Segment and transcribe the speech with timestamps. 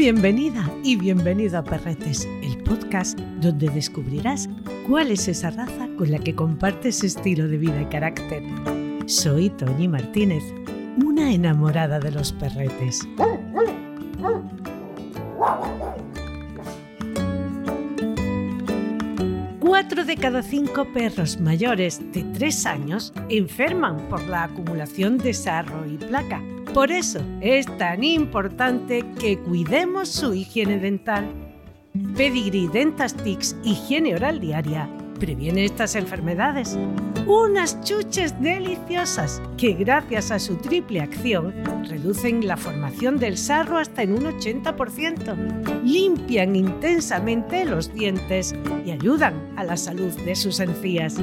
[0.00, 4.48] Bienvenida y bienvenido a Perretes, el podcast donde descubrirás
[4.88, 8.42] cuál es esa raza con la que compartes estilo de vida y carácter.
[9.04, 10.42] Soy Tony Martínez,
[11.04, 13.06] una enamorada de los perretes.
[19.58, 25.84] Cuatro de cada cinco perros mayores de tres años enferman por la acumulación de sarro
[25.86, 26.42] y placa.
[26.74, 31.28] Por eso es tan importante que cuidemos su higiene dental.
[32.16, 34.88] Pedigree Dentastix Higiene Oral Diaria
[35.20, 36.76] previene estas enfermedades.
[37.26, 41.54] Unas chuches deliciosas que gracias a su triple acción
[41.88, 49.34] reducen la formación del sarro hasta en un 80%, limpian intensamente los dientes y ayudan
[49.56, 51.16] a la salud de sus encías.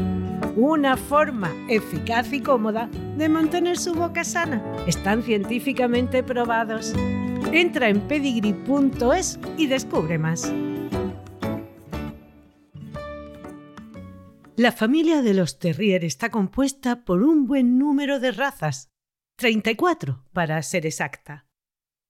[0.55, 4.63] Una forma eficaz y cómoda de mantener su boca sana.
[4.87, 6.93] Están científicamente probados.
[7.51, 10.51] Entra en pedigree.es y descubre más.
[14.57, 18.89] La familia de los terrier está compuesta por un buen número de razas,
[19.37, 21.45] 34 para ser exacta.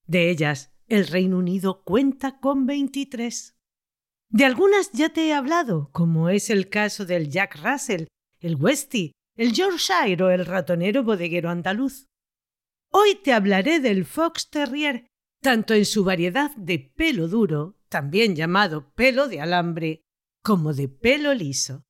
[0.06, 3.58] De ellas, el Reino Unido cuenta con 23.
[4.30, 8.06] De algunas ya te he hablado, como es el caso del Jack Russell,
[8.40, 12.06] el Westie, el Yorkshire o el ratonero bodeguero andaluz.
[12.94, 15.06] Hoy te hablaré del Fox Terrier,
[15.44, 20.06] tanto en su variedad de pelo duro, también llamado pelo de alambre,
[20.42, 21.84] como de pelo liso.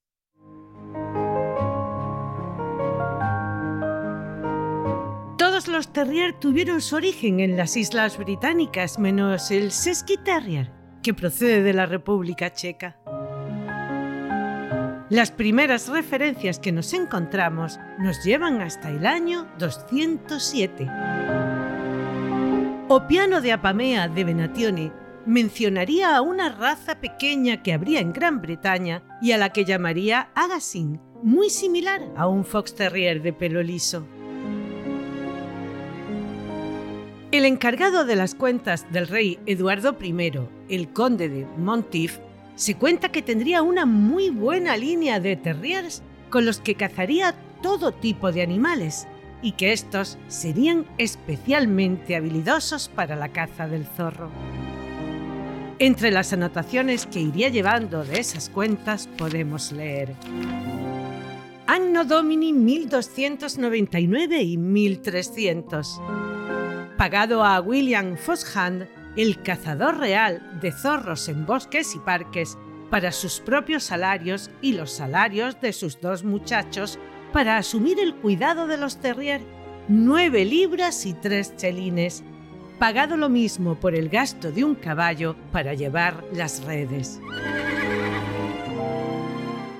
[5.68, 11.64] Los terrier tuvieron su origen en las Islas Británicas, menos el Sesky Terrier, que procede
[11.64, 12.98] de la República Checa.
[15.10, 20.90] Las primeras referencias que nos encontramos nos llevan hasta el año 207.
[22.90, 24.92] Opiano de Apamea de Venatione
[25.26, 30.30] mencionaría a una raza pequeña que habría en Gran Bretaña y a la que llamaría
[30.36, 34.08] Agassin, muy similar a un fox terrier de pelo liso.
[37.30, 40.32] El encargado de las cuentas del rey Eduardo I,
[40.70, 42.20] el conde de Montif,
[42.56, 47.92] se cuenta que tendría una muy buena línea de terriers con los que cazaría todo
[47.92, 49.08] tipo de animales
[49.42, 54.32] y que estos serían especialmente habilidosos para la caza del zorro.
[55.80, 60.16] Entre las anotaciones que iría llevando de esas cuentas podemos leer
[61.68, 66.02] Anno Domini 1299 y 1300
[66.98, 72.58] pagado a William Fosshand, el cazador real de zorros en bosques y parques,
[72.90, 76.98] para sus propios salarios y los salarios de sus dos muchachos
[77.34, 79.42] para asumir el cuidado de los terrier,
[79.88, 82.24] nueve libras y tres chelines,
[82.80, 87.20] pagado lo mismo por el gasto de un caballo para llevar las redes.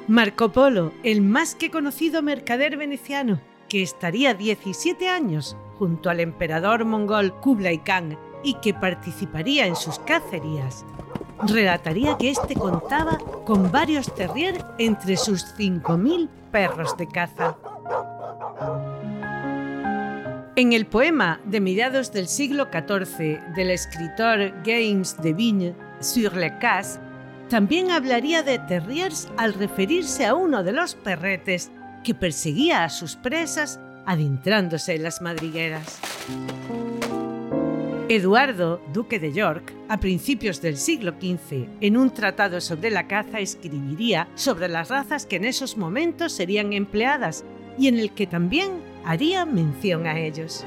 [0.08, 6.86] Marco Polo, el más que conocido mercader veneciano, que estaría 17 años junto al emperador
[6.86, 10.86] mongol Kublai Khan y que participaría en sus cacerías,
[11.48, 17.58] relataría que éste contaba con varios terrier entre sus 5.000 perros de caza.
[20.56, 26.58] En el poema de mediados del siglo XIV del escritor James de Vigne, Sur le
[26.58, 27.00] Casse,
[27.48, 31.72] también hablaría de terriers al referirse a uno de los perretes
[32.04, 36.00] que perseguía a sus presas adentrándose en las madrigueras.
[38.10, 43.42] Eduardo, duque de York, a principios del siglo XV, en un tratado sobre la caza,
[43.42, 47.44] escribiría sobre las razas que en esos momentos serían empleadas
[47.78, 50.64] y en el que también haría mención a ellos.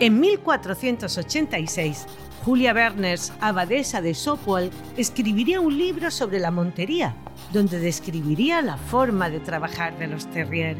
[0.00, 2.06] En 1486,
[2.44, 7.14] Julia Berners, abadesa de Sopwell, escribiría un libro sobre la montería,
[7.54, 10.76] donde describiría la forma de trabajar de los terrier.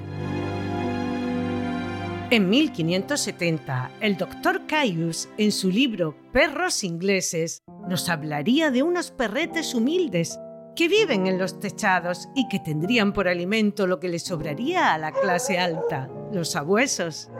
[2.30, 9.74] En 1570, el doctor Caius, en su libro Perros ingleses, nos hablaría de unos perretes
[9.74, 10.38] humildes
[10.76, 14.98] que viven en los techados y que tendrían por alimento lo que les sobraría a
[14.98, 17.30] la clase alta, los sabuesos.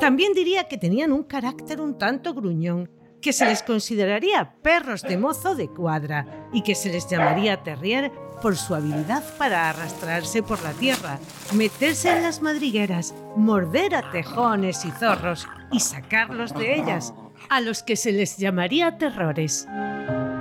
[0.00, 2.90] También diría que tenían un carácter un tanto gruñón,
[3.20, 8.10] que se les consideraría perros de mozo de cuadra y que se les llamaría terrier
[8.42, 11.18] por su habilidad para arrastrarse por la tierra,
[11.54, 17.14] meterse en las madrigueras, morder a tejones y zorros y sacarlos de ellas,
[17.48, 19.66] a los que se les llamaría terrores.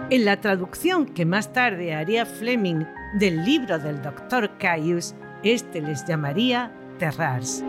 [0.10, 2.84] En la traducción que más tarde haría Fleming
[3.20, 4.58] del libro del Dr.
[4.58, 5.14] Caius,
[5.44, 7.64] este les llamaría terrars.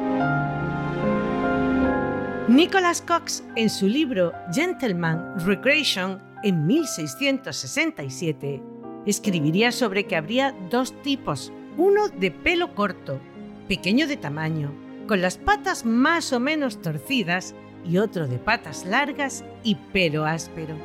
[2.48, 8.71] Nicholas Cox, en su libro Gentleman Recreation en 1667,
[9.06, 13.20] escribiría sobre que habría dos tipos, uno de pelo corto,
[13.68, 14.72] pequeño de tamaño,
[15.08, 17.54] con las patas más o menos torcidas,
[17.84, 20.76] y otro de patas largas y pelo áspero.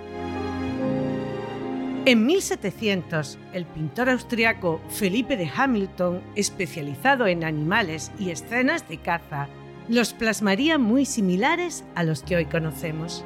[2.05, 9.49] En 1700, el pintor austriaco Felipe de Hamilton, especializado en animales y escenas de caza,
[9.89, 13.25] los plasmaría muy similares a los que hoy conocemos.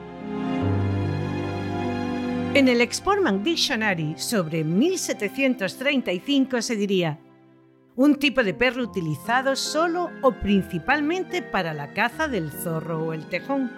[2.53, 7.17] En el Exportman Dictionary sobre 1735 se diría
[7.95, 13.25] un tipo de perro utilizado solo o principalmente para la caza del zorro o el
[13.27, 13.71] tejón.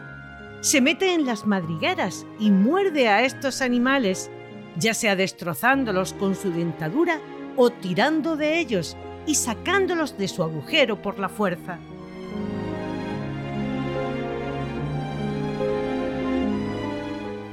[0.62, 4.31] Se mete en las madrigueras y muerde a estos animales
[4.80, 7.20] ya sea destrozándolos con su dentadura
[7.56, 8.98] o tirando de ellos
[9.28, 11.78] y sacándolos de su agujero por la fuerza.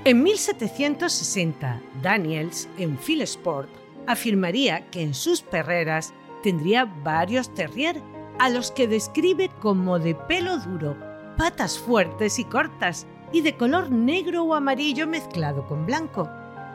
[0.03, 3.69] En 1760, Daniels, en Phil Sport,
[4.07, 8.01] afirmaría que en sus perreras tendría varios terrier
[8.39, 10.97] a los que describe como de pelo duro,
[11.37, 16.31] patas fuertes y cortas y de color negro o amarillo mezclado con blanco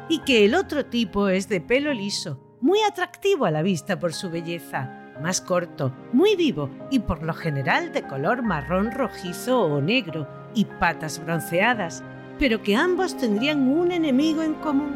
[0.08, 4.14] y que el otro tipo es de pelo liso, muy atractivo a la vista por
[4.14, 9.82] su belleza, más corto, muy vivo y por lo general de color marrón rojizo o
[9.82, 12.04] negro y patas bronceadas,
[12.40, 14.96] pero que ambos tendrían un enemigo en común,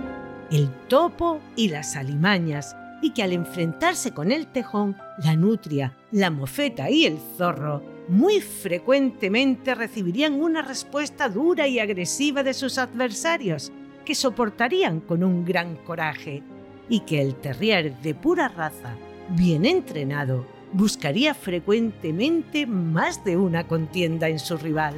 [0.52, 6.30] el topo y las alimañas, y que al enfrentarse con el tejón, la nutria, la
[6.30, 13.72] mofeta y el zorro, muy frecuentemente recibirían una respuesta dura y agresiva de sus adversarios,
[14.04, 16.44] que soportarían con un gran coraje
[16.90, 18.96] y que el terrier de pura raza,
[19.30, 24.96] bien entrenado, buscaría frecuentemente más de una contienda en su rival.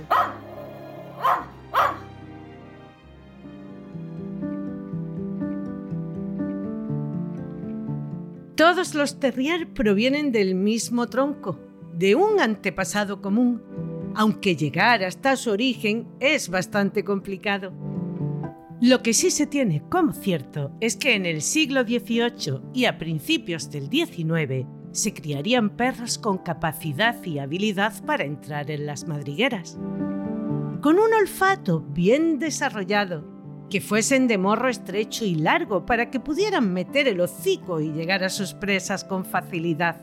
[8.62, 11.60] Todos los terrier provienen del mismo tronco,
[11.96, 13.60] de un antepasado común,
[14.14, 17.74] aunque llegar hasta su origen es bastante complicado.
[18.80, 23.00] Lo que sí se tiene como cierto es que en el siglo XVIII y a
[23.00, 29.80] principios del XIX se criarían perros con capacidad y habilidad para entrar en las madrigueras.
[30.82, 33.26] Con un olfato bien desarrollado,
[33.72, 38.22] que fuesen de morro estrecho y largo para que pudieran meter el hocico y llegar
[38.24, 39.96] a sus presas con facilidad.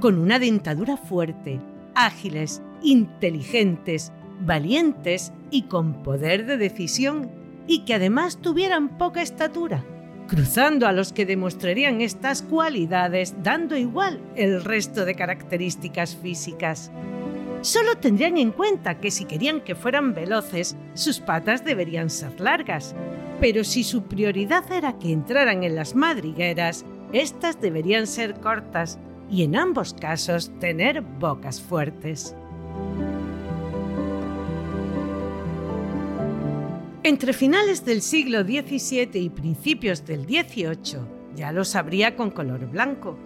[0.00, 1.58] Con una dentadura fuerte,
[1.94, 7.30] ágiles, inteligentes, valientes y con poder de decisión
[7.66, 9.82] y que además tuvieran poca estatura,
[10.28, 16.92] cruzando a los que demostrarían estas cualidades dando igual el resto de características físicas.
[17.64, 22.94] Solo tendrían en cuenta que si querían que fueran veloces, sus patas deberían ser largas,
[23.40, 26.84] pero si su prioridad era que entraran en las madrigueras,
[27.14, 28.98] estas deberían ser cortas
[29.30, 32.36] y en ambos casos tener bocas fuertes.
[37.02, 40.98] Entre finales del siglo XVII y principios del XVIII
[41.34, 43.16] ya los habría con color blanco.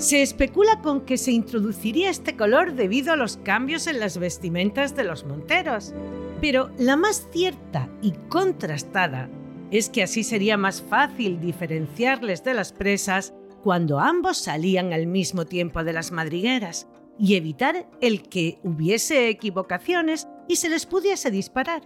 [0.00, 4.96] Se especula con que se introduciría este color debido a los cambios en las vestimentas
[4.96, 5.92] de los monteros,
[6.40, 9.28] pero la más cierta y contrastada
[9.70, 15.44] es que así sería más fácil diferenciarles de las presas cuando ambos salían al mismo
[15.44, 21.82] tiempo de las madrigueras y evitar el que hubiese equivocaciones y se les pudiese disparar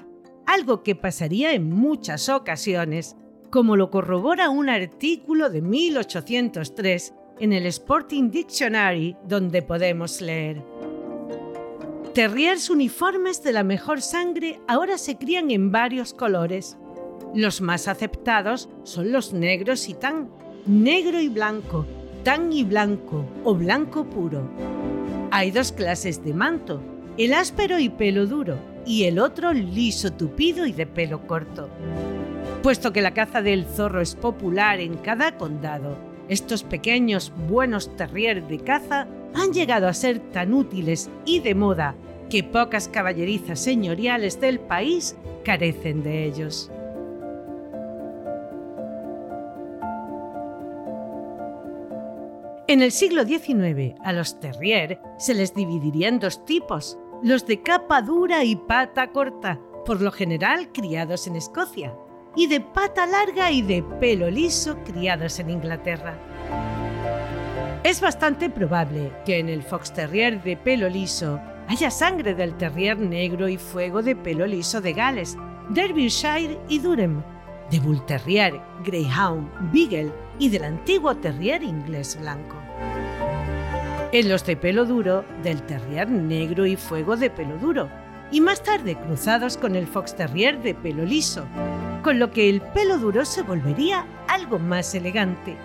[0.47, 3.17] algo que pasaría en muchas ocasiones,
[3.51, 10.63] como lo corrobora un artículo de 1803 en el Sporting Dictionary donde podemos leer.
[12.15, 16.77] Terriers uniformes de la mejor sangre ahora se crían en varios colores.
[17.35, 20.31] Los más aceptados son los negros y tan,
[20.65, 21.87] negro y blanco,
[22.23, 24.49] tan y blanco o blanco puro.
[25.33, 26.81] Hay dos clases de manto,
[27.19, 31.69] el áspero y pelo duro, y el otro liso, tupido y de pelo corto.
[32.63, 38.47] Puesto que la caza del zorro es popular en cada condado, estos pequeños buenos terrier
[38.47, 41.95] de caza han llegado a ser tan útiles y de moda
[42.31, 46.71] que pocas caballerizas señoriales del país carecen de ellos.
[52.67, 57.63] En el siglo XIX, a los terrier se les dividiría en dos tipos, los de
[57.63, 61.95] capa dura y pata corta, por lo general criados en Escocia,
[62.37, 66.17] y de pata larga y de pelo liso criados en Inglaterra.
[67.85, 72.99] Es bastante probable que en el Fox Terrier de pelo liso haya sangre del terrier
[72.99, 75.37] negro y fuego de pelo liso de Gales,
[75.71, 77.23] Derbyshire y Durham,
[77.71, 82.57] de Bull Terrier, Greyhound, Beagle y del antiguo terrier inglés blanco.
[84.13, 87.89] En los de pelo duro, del terrier negro y fuego de pelo duro,
[88.31, 91.47] y más tarde cruzados con el fox terrier de pelo liso,
[92.03, 95.57] con lo que el pelo duro se volvería algo más elegante.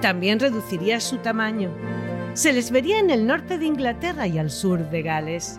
[0.00, 1.70] También reduciría su tamaño.
[2.34, 5.58] Se les vería en el norte de Inglaterra y al sur de Gales.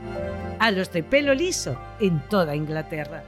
[0.59, 3.23] A los de pelo liso en toda Inglaterra.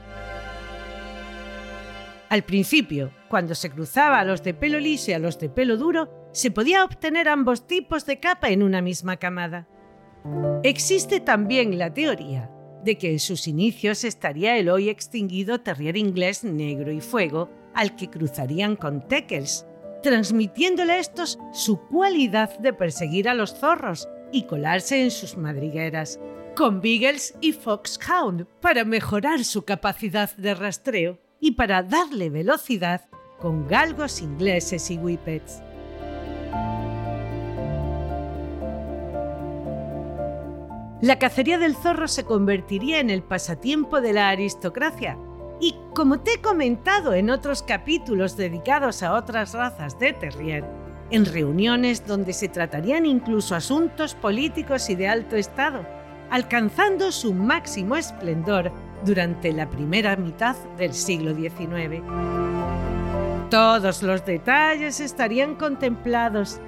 [2.28, 5.76] Al principio, cuando se cruzaba a los de pelo liso y a los de pelo
[5.76, 9.68] duro, se podía obtener ambos tipos de capa en una misma camada.
[10.62, 12.51] Existe también la teoría
[12.84, 17.96] de que en sus inicios estaría el hoy extinguido terrier inglés negro y fuego, al
[17.96, 19.66] que cruzarían con Teckels,
[20.02, 26.18] transmitiéndole a estos su cualidad de perseguir a los zorros y colarse en sus madrigueras,
[26.56, 33.08] con Beagles y Foxhound para mejorar su capacidad de rastreo y para darle velocidad
[33.38, 35.62] con galgos ingleses y whippets.
[41.02, 45.18] La cacería del zorro se convertiría en el pasatiempo de la aristocracia.
[45.60, 50.64] Y como te he comentado en otros capítulos dedicados a otras razas de terrier,
[51.10, 55.84] en reuniones donde se tratarían incluso asuntos políticos y de alto estado,
[56.30, 58.70] alcanzando su máximo esplendor
[59.04, 62.00] durante la primera mitad del siglo XIX.
[63.50, 66.60] Todos los detalles estarían contemplados,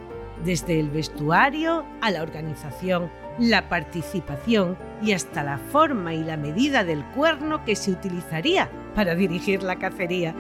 [0.45, 6.85] desde el vestuario a la organización la participación y hasta la forma y la medida
[6.85, 10.35] del cuerno que se utilizaría para dirigir la cacería.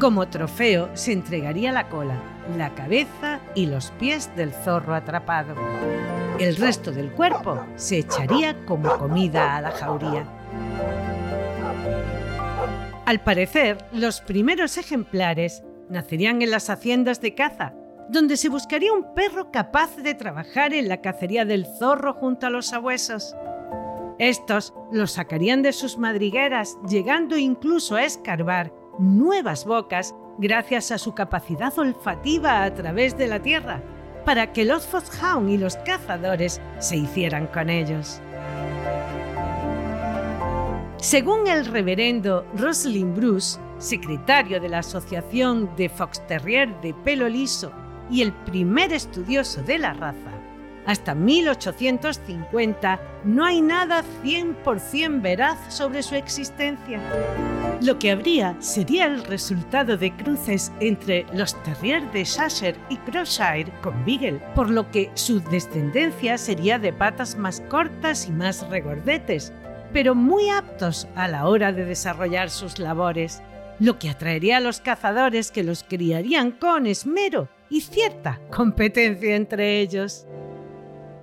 [0.00, 2.14] Como trofeo se entregaría la cola,
[2.56, 5.54] la cabeza y los pies del zorro atrapado.
[6.38, 10.24] El resto del cuerpo se echaría como comida a la jauría.
[13.04, 17.74] Al parecer, los primeros ejemplares nacerían en las haciendas de caza
[18.10, 22.50] donde se buscaría un perro capaz de trabajar en la cacería del zorro junto a
[22.50, 23.36] los sabuesos.
[24.18, 31.14] Estos los sacarían de sus madrigueras, llegando incluso a escarbar nuevas bocas gracias a su
[31.14, 33.82] capacidad olfativa a través de la tierra,
[34.24, 38.20] para que los Foxhound y los cazadores se hicieran con ellos.
[40.98, 47.72] Según el reverendo Rosalind Bruce, secretario de la Asociación de Fox Terrier de Pelo Liso
[48.10, 50.40] y el primer estudioso de la raza.
[50.86, 57.00] Hasta 1850 no hay nada 100% veraz sobre su existencia.
[57.82, 63.72] Lo que habría sería el resultado de cruces entre los Terrier de Shasher y Crosshire
[63.82, 69.52] con Beagle, por lo que su descendencia sería de patas más cortas y más regordetes,
[69.92, 73.42] pero muy aptos a la hora de desarrollar sus labores,
[73.78, 79.80] lo que atraería a los cazadores que los criarían con esmero y cierta competencia entre
[79.80, 80.26] ellos.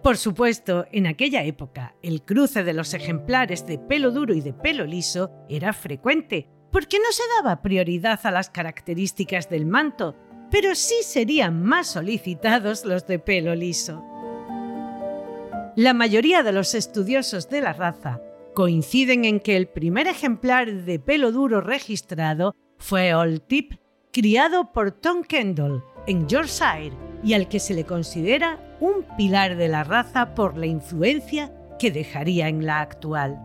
[0.01, 4.53] Por supuesto, en aquella época, el cruce de los ejemplares de pelo duro y de
[4.53, 10.15] pelo liso era frecuente, porque no se daba prioridad a las características del manto,
[10.49, 14.03] pero sí serían más solicitados los de pelo liso.
[15.75, 18.21] La mayoría de los estudiosos de la raza
[18.55, 23.73] coinciden en que el primer ejemplar de pelo duro registrado fue Old Tip,
[24.11, 29.67] criado por Tom Kendall, en Yorkshire y al que se le considera un pilar de
[29.67, 33.39] la raza por la influencia que dejaría en la actual.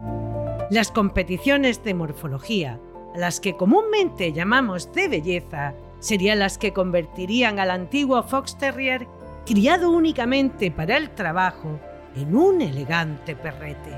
[0.70, 2.80] Las competiciones de morfología,
[3.14, 9.06] las que comúnmente llamamos de belleza, serían las que convertirían al antiguo Fox Terrier,
[9.44, 11.78] criado únicamente para el trabajo,
[12.16, 13.90] en un elegante perrete.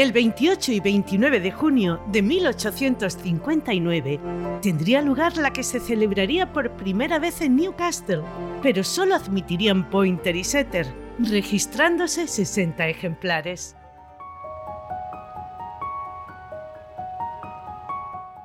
[0.00, 4.18] El 28 y 29 de junio de 1859
[4.62, 8.22] tendría lugar la que se celebraría por primera vez en Newcastle,
[8.62, 10.86] pero solo admitirían Pointer y Setter,
[11.18, 13.76] registrándose 60 ejemplares.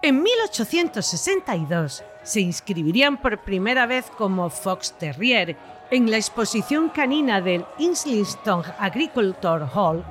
[0.01, 5.55] En 1862 se inscribirían por primera vez como Fox Terrier
[5.89, 10.03] en la exposición canina del Islington Agriculture Hall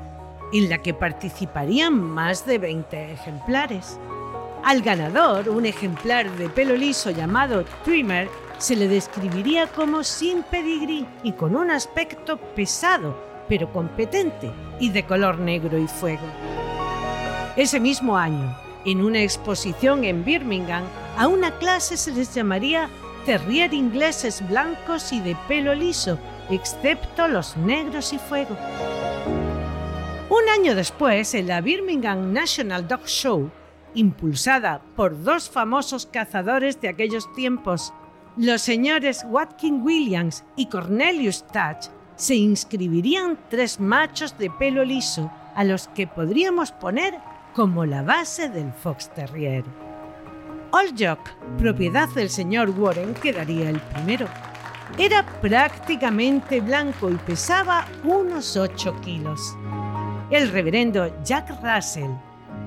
[0.53, 3.99] en la que participarían más de 20 ejemplares.
[4.65, 11.07] Al ganador, un ejemplar de pelo liso llamado Trimmer, se le describiría como sin pedigrí
[11.23, 13.17] y con un aspecto pesado,
[13.49, 16.27] pero competente y de color negro y fuego.
[17.57, 20.85] Ese mismo año, en una exposición en Birmingham,
[21.19, 22.89] a una clase se les llamaría
[23.25, 26.19] terrier ingleses blancos y de pelo liso,
[26.51, 28.57] excepto los negros y fuego.
[30.65, 33.51] Año después, en la Birmingham National Dog Show,
[33.95, 37.93] impulsada por dos famosos cazadores de aquellos tiempos,
[38.37, 45.65] los señores Watkin Williams y Cornelius Touch, se inscribirían tres machos de pelo liso a
[45.65, 47.15] los que podríamos poner
[47.53, 49.65] como la base del Fox Terrier.
[50.71, 51.29] Old Jock,
[51.59, 54.29] propiedad del señor Warren, quedaría el primero.
[54.97, 59.57] Era prácticamente blanco y pesaba unos 8 kilos.
[60.35, 62.11] El reverendo Jack Russell,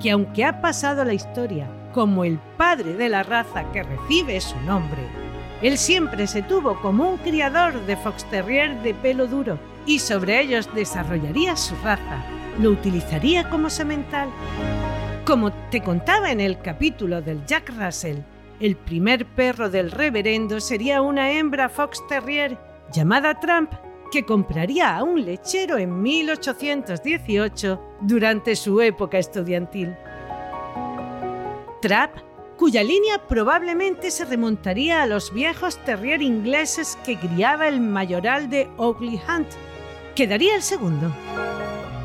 [0.00, 4.58] que aunque ha pasado la historia como el padre de la raza que recibe su
[4.60, 5.02] nombre,
[5.60, 10.40] él siempre se tuvo como un criador de fox terrier de pelo duro y sobre
[10.40, 12.24] ellos desarrollaría su raza.
[12.58, 14.30] Lo utilizaría como semental.
[15.26, 18.20] Como te contaba en el capítulo del Jack Russell,
[18.60, 22.56] el primer perro del reverendo sería una hembra fox terrier
[22.94, 23.70] llamada Trump
[24.10, 29.94] que compraría a un lechero en 1818 durante su época estudiantil.
[31.80, 32.16] Trap,
[32.56, 38.68] cuya línea probablemente se remontaría a los viejos terrier ingleses que criaba el mayoral de
[38.76, 39.48] Oakley Hunt,
[40.16, 41.14] quedaría el segundo.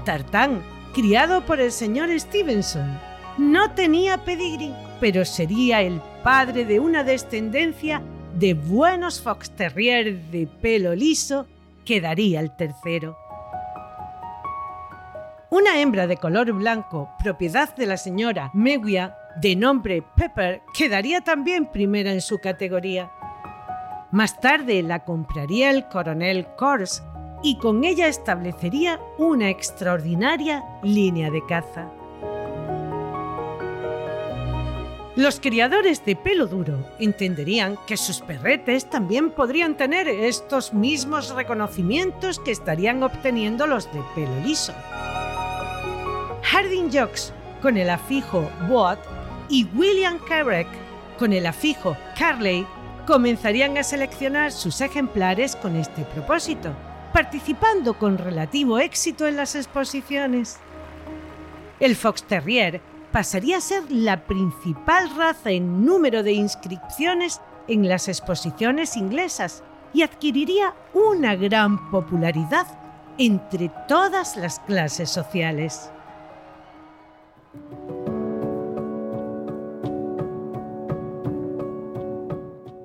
[0.05, 0.62] Tartán,
[0.93, 3.00] criado por el señor Stevenson,
[3.38, 8.01] no tenía pedigrí, pero sería el padre de una descendencia
[8.38, 11.48] de buenos fox terrier de pelo liso,
[11.84, 13.18] quedaría el tercero.
[15.50, 21.68] Una hembra de color blanco, propiedad de la señora Meguia, de nombre Pepper, quedaría también
[21.68, 23.12] primera en su categoría.
[24.12, 27.04] Más tarde la compraría el coronel Kors
[27.44, 31.92] y con ella establecería una extraordinaria línea de caza.
[35.15, 42.39] Los criadores de pelo duro entenderían que sus perretes también podrían tener estos mismos reconocimientos
[42.39, 44.74] que estarían obteniendo los de pelo liso.
[46.41, 48.98] Harding Jocks con el afijo Boat
[49.50, 50.68] y William Carrick
[51.20, 52.66] con el afijo Carley
[53.05, 56.74] comenzarían a seleccionar sus ejemplares con este propósito,
[57.14, 60.57] participando con relativo éxito en las exposiciones.
[61.79, 62.81] El Fox Terrier
[63.14, 70.02] pasaría a ser la principal raza en número de inscripciones en las exposiciones inglesas y
[70.02, 72.66] adquiriría una gran popularidad
[73.20, 75.92] entre todas las clases sociales.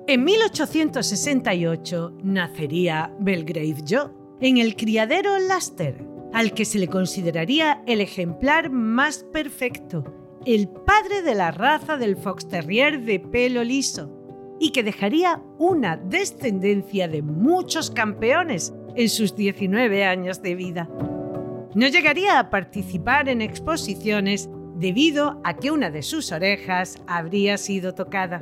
[0.05, 4.11] En 1868 nacería Belgrave Joe
[4.41, 10.18] en el criadero Laster, al que se le consideraría el ejemplar más perfecto
[10.55, 14.09] el padre de la raza del Fox Terrier de pelo liso
[14.59, 20.89] y que dejaría una descendencia de muchos campeones en sus 19 años de vida.
[21.75, 27.93] No llegaría a participar en exposiciones debido a que una de sus orejas habría sido
[27.93, 28.41] tocada.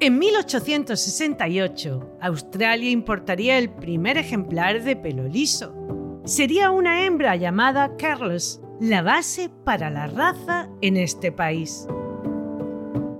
[0.00, 5.72] En 1868, Australia importaría el primer ejemplar de pelo liso.
[6.24, 11.86] Sería una hembra llamada Carlos, la base para la raza en este país.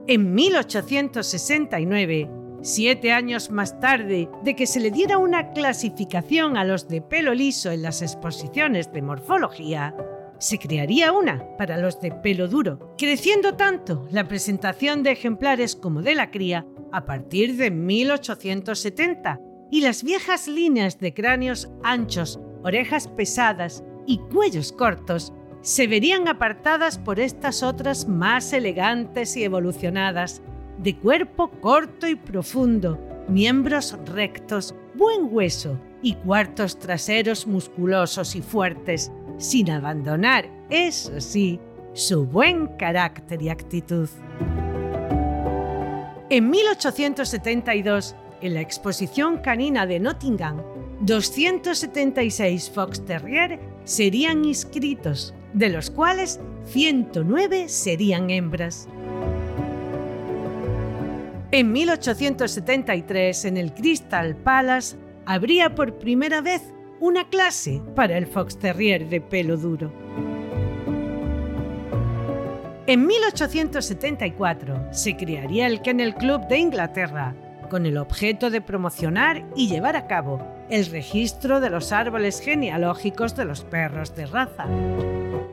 [0.07, 6.89] En 1869, siete años más tarde de que se le diera una clasificación a los
[6.89, 9.97] de pelo liso en las exposiciones de morfología,
[10.39, 16.03] se crearía una para los de pelo duro, creciendo tanto la presentación de ejemplares como
[16.03, 19.41] de la cría a partir de 1870
[19.71, 25.33] y las viejas líneas de cráneos anchos, orejas pesadas y cuellos cortos
[25.67, 30.41] se verían apartadas por estas otras más elegantes y evolucionadas,
[30.79, 39.11] de cuerpo corto y profundo, miembros rectos, buen hueso y cuartos traseros musculosos y fuertes,
[39.39, 41.59] sin abandonar, eso sí,
[41.95, 44.09] su buen carácter y actitud.
[46.31, 50.63] En 1872, en la exposición canina de Nottingham,
[51.01, 58.87] 276 Fox Terrier serían inscritos de los cuales 109 serían hembras.
[61.51, 66.61] En 1873, en el Crystal Palace, habría por primera vez
[67.01, 69.91] una clase para el Fox Terrier de pelo duro.
[72.87, 77.35] En 1874 se crearía el Kennel Club de Inglaterra,
[77.71, 83.35] con el objeto de promocionar y llevar a cabo el registro de los árboles genealógicos
[83.35, 84.67] de los perros de raza.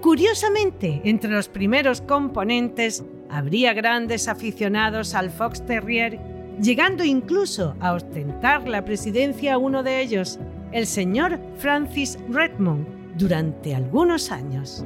[0.03, 6.19] Curiosamente, entre los primeros componentes habría grandes aficionados al Fox Terrier,
[6.61, 10.39] llegando incluso a ostentar la presidencia uno de ellos,
[10.73, 12.85] el señor Francis Redmond,
[13.17, 14.83] durante algunos años.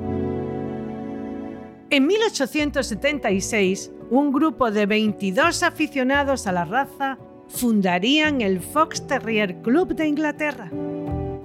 [1.90, 9.96] En 1876, un grupo de 22 aficionados a la raza fundarían el Fox Terrier Club
[9.96, 10.70] de Inglaterra.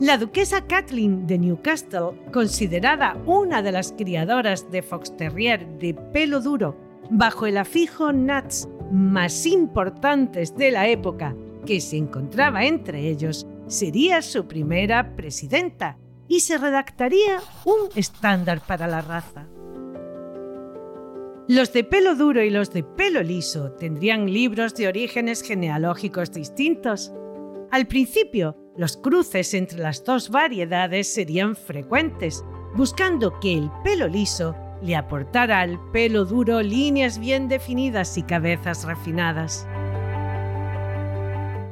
[0.02, 6.40] La duquesa Kathleen de Newcastle, considerada una de las criadoras de Fox Terrier de pelo
[6.40, 6.76] duro
[7.08, 14.22] bajo el afijo Nats más importantes de la época que se encontraba entre ellos, sería
[14.22, 19.46] su primera presidenta y se redactaría un estándar para la raza.
[21.46, 27.12] Los de pelo duro y los de pelo liso tendrían libros de orígenes genealógicos distintos.
[27.70, 34.56] Al principio, los cruces entre las dos variedades serían frecuentes, buscando que el pelo liso
[34.80, 39.68] le aportara al pelo duro líneas bien definidas y cabezas refinadas.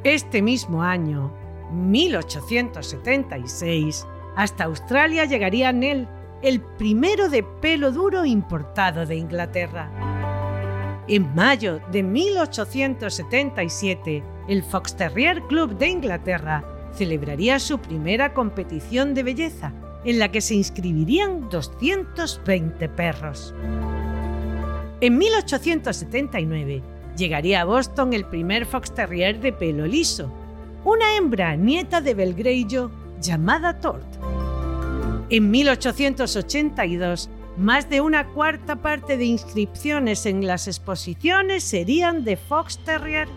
[0.05, 1.33] Este mismo año,
[1.73, 6.07] 1876, hasta Australia llegaría Nell,
[6.43, 9.91] el primero de pelo duro importado de Inglaterra.
[11.09, 19.23] En mayo de 1877, el Fox Terrier Club de Inglaterra celebraría su primera competición de
[19.23, 19.73] belleza,
[20.05, 23.55] en la que se inscribirían 220 perros.
[25.01, 26.83] En 1879
[27.17, 30.33] llegaría a Boston el primer Fox Terrier de pelo liso,
[30.85, 34.07] una hembra nieta de Belgrello llamada Tort.
[35.29, 42.79] En 1882, más de una cuarta parte de inscripciones en las exposiciones serían de Fox
[42.79, 43.29] Terrier.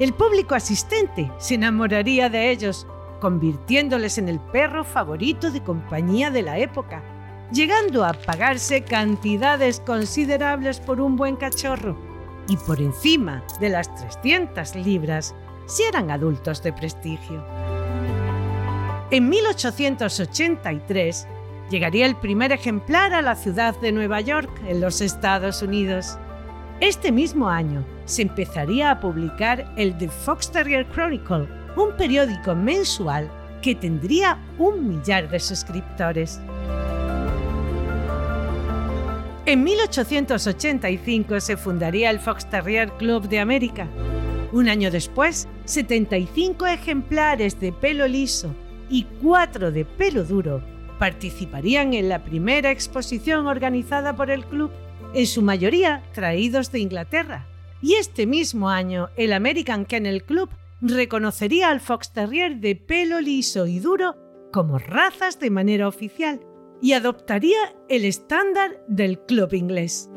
[0.00, 2.88] El público asistente se enamoraría de ellos,
[3.20, 7.04] convirtiéndoles en el perro favorito de compañía de la época,
[7.52, 11.96] llegando a pagarse cantidades considerables por un buen cachorro
[12.48, 17.46] y por encima de las 300 libras si eran adultos de prestigio.
[19.12, 21.28] En 1883
[21.70, 26.18] llegaría el primer ejemplar a la ciudad de Nueva York, en los Estados Unidos.
[26.80, 33.30] Este mismo año se empezaría a publicar el The Fox Terrier Chronicle, un periódico mensual
[33.62, 36.40] que tendría un millar de suscriptores.
[39.46, 43.88] En 1885 se fundaría el Fox Terrier Club de América.
[44.52, 48.54] Un año después, 75 ejemplares de pelo liso
[48.88, 54.70] y cuatro de pelo duro participarían en la primera exposición organizada por el club,
[55.14, 57.46] en su mayoría traídos de Inglaterra.
[57.82, 63.66] Y este mismo año, el American Kennel Club reconocería al Fox Terrier de pelo liso
[63.66, 64.16] y duro
[64.52, 66.40] como razas de manera oficial
[66.80, 70.10] y adoptaría el estándar del club inglés.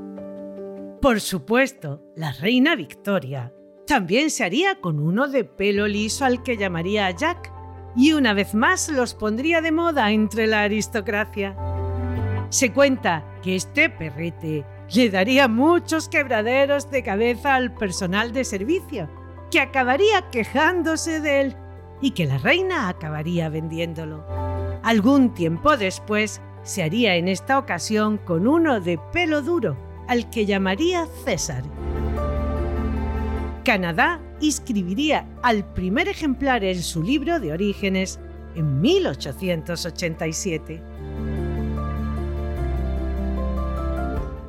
[1.01, 3.53] Por supuesto, la reina Victoria
[3.87, 7.51] también se haría con uno de pelo liso al que llamaría Jack,
[7.95, 11.55] y una vez más los pondría de moda entre la aristocracia.
[12.49, 19.09] Se cuenta que este perrete le daría muchos quebraderos de cabeza al personal de servicio,
[19.51, 21.55] que acabaría quejándose de él
[22.01, 24.25] y que la reina acabaría vendiéndolo.
[24.83, 30.45] Algún tiempo después se haría en esta ocasión con uno de pelo duro, al que
[30.45, 31.63] llamaría César.
[33.69, 38.19] Canadá inscribiría al primer ejemplar en su libro de orígenes
[38.55, 40.81] en 1887.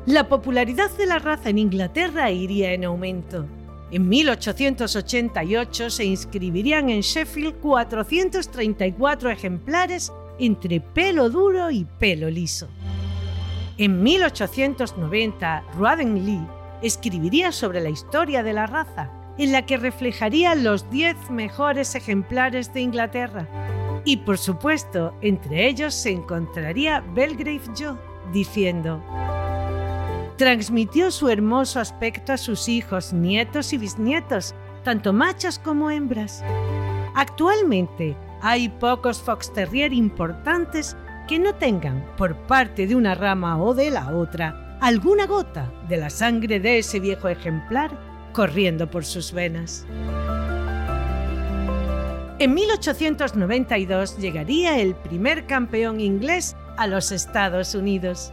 [0.06, 3.44] La popularidad de la raza en Inglaterra iría en aumento.
[3.90, 12.68] En 1888 se inscribirían en Sheffield 434 ejemplares entre pelo duro y pelo liso.
[13.76, 20.54] En 1890, Ruaden Lee escribiría sobre la historia de la raza en la que reflejaría
[20.54, 23.48] los 10 mejores ejemplares de Inglaterra.
[24.04, 27.96] Y por supuesto, entre ellos se encontraría Belgrave Joe,
[28.32, 29.02] diciendo,
[30.36, 36.42] transmitió su hermoso aspecto a sus hijos, nietos y bisnietos, tanto machos como hembras.
[37.14, 40.96] Actualmente hay pocos Fox Terrier importantes
[41.28, 45.96] que no tengan, por parte de una rama o de la otra, alguna gota de
[45.98, 47.90] la sangre de ese viejo ejemplar
[48.32, 49.86] corriendo por sus venas.
[52.38, 58.32] En 1892 llegaría el primer campeón inglés a los Estados Unidos.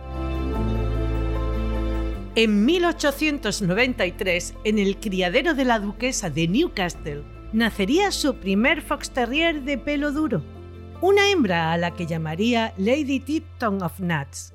[2.36, 9.64] En 1893, en el criadero de la duquesa de Newcastle, nacería su primer fox terrier
[9.64, 10.42] de pelo duro,
[11.02, 14.54] una hembra a la que llamaría Lady Tipton of Nuts.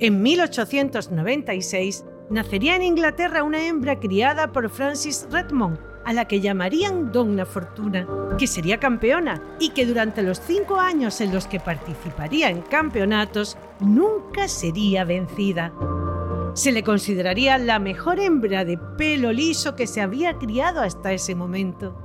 [0.00, 7.10] En 1896 nacería en Inglaterra una hembra criada por Francis Redmond, a la que llamarían
[7.10, 8.06] Donna Fortuna,
[8.38, 13.56] que sería campeona y que durante los cinco años en los que participaría en campeonatos
[13.80, 15.72] nunca sería vencida.
[16.54, 21.34] Se le consideraría la mejor hembra de pelo liso que se había criado hasta ese
[21.34, 21.96] momento.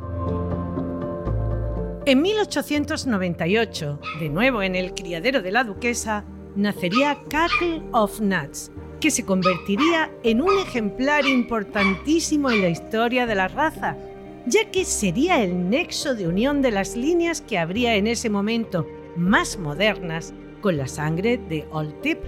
[2.08, 9.11] En 1898, de nuevo en el criadero de la duquesa, nacería Cattle of Nuts, que
[9.11, 13.97] se convertiría en un ejemplar importantísimo en la historia de la raza,
[14.45, 18.87] ya que sería el nexo de unión de las líneas que habría en ese momento
[19.15, 22.19] más modernas con la sangre de Old Tip,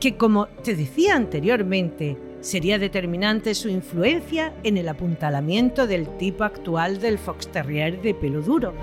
[0.00, 7.00] que como te decía anteriormente, sería determinante su influencia en el apuntalamiento del tipo actual
[7.00, 8.74] del Fox Terrier de pelo duro.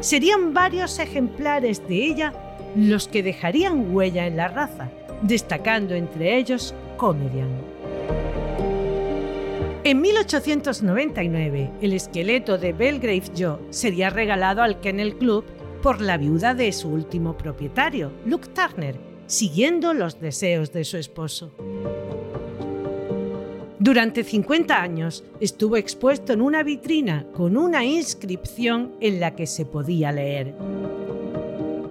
[0.00, 2.32] Serían varios ejemplares de ella
[2.76, 4.90] los que dejarían huella en la raza,
[5.22, 7.48] destacando entre ellos Comedian.
[9.82, 15.44] En 1899, el esqueleto de Belgrave Joe sería regalado al Kennel Club
[15.82, 21.52] por la viuda de su último propietario, Luke Turner, siguiendo los deseos de su esposo.
[23.78, 29.64] Durante 50 años estuvo expuesto en una vitrina con una inscripción en la que se
[29.64, 30.54] podía leer.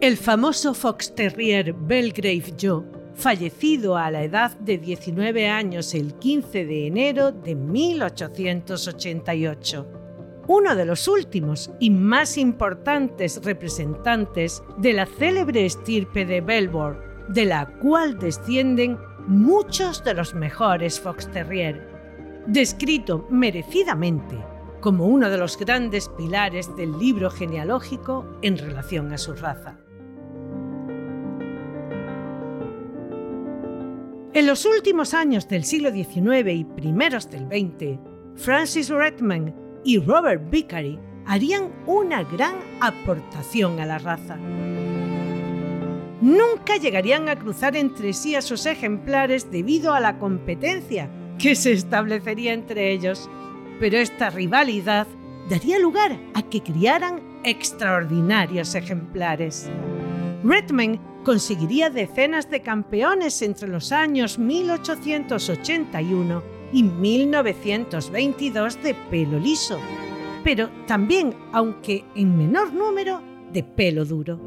[0.06, 2.84] El famoso Fox Terrier Belgrave Joe,
[3.16, 9.88] fallecido a la edad de 19 años el 15 de enero de 1888
[10.48, 17.46] uno de los últimos y más importantes representantes de la célebre estirpe de Belvoir, de
[17.46, 21.82] la cual descienden muchos de los mejores Fox Terrier,
[22.46, 24.38] descrito merecidamente
[24.82, 29.80] como uno de los grandes pilares del libro genealógico en relación a su raza.
[34.36, 37.98] En los últimos años del siglo XIX y primeros del XX,
[38.36, 44.36] Francis Redman y Robert Vickery harían una gran aportación a la raza.
[46.20, 51.72] Nunca llegarían a cruzar entre sí a sus ejemplares debido a la competencia que se
[51.72, 53.30] establecería entre ellos,
[53.80, 55.08] pero esta rivalidad
[55.50, 59.72] daría lugar a que criaran extraordinarios ejemplares.
[60.46, 69.80] Redman conseguiría decenas de campeones entre los años 1881 y 1922 de pelo liso,
[70.44, 74.40] pero también, aunque en menor número, de pelo duro.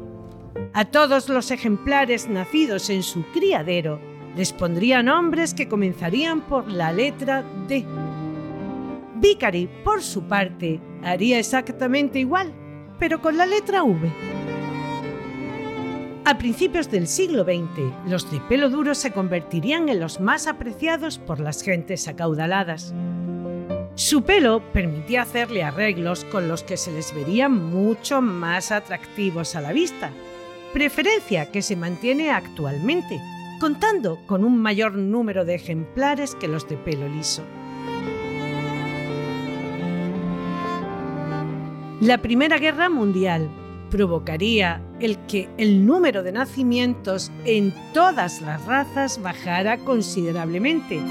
[0.73, 3.99] A todos los ejemplares nacidos en su criadero
[4.37, 7.85] les pondría nombres que comenzarían por la letra D.
[9.15, 12.53] Vicary, por su parte, haría exactamente igual,
[12.99, 14.48] pero con la letra V.
[16.25, 21.17] A principios del siglo XX, los de pelo duro se convertirían en los más apreciados
[21.17, 22.93] por las gentes acaudaladas.
[23.95, 29.61] Su pelo permitía hacerle arreglos con los que se les vería mucho más atractivos a
[29.61, 30.11] la vista,
[30.73, 33.19] preferencia que se mantiene actualmente,
[33.59, 37.43] contando con un mayor número de ejemplares que los de pelo liso.
[42.01, 43.49] La Primera Guerra Mundial
[43.89, 51.01] provocaría el que el número de nacimientos en todas las razas bajara considerablemente.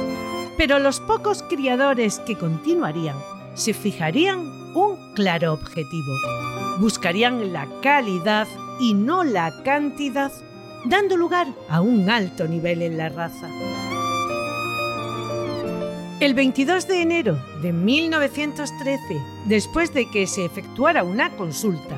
[0.56, 3.16] Pero los pocos criadores que continuarían
[3.54, 4.40] se fijarían
[4.74, 6.12] un claro objetivo.
[6.80, 8.46] Buscarían la calidad
[8.80, 10.32] y no la cantidad,
[10.86, 13.48] dando lugar a un alto nivel en la raza.
[16.20, 19.00] El 22 de enero de 1913,
[19.46, 21.96] después de que se efectuara una consulta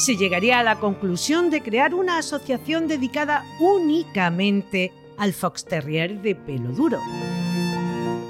[0.00, 6.34] se llegaría a la conclusión de crear una asociación dedicada únicamente al Fox Terrier de
[6.34, 6.98] pelo duro.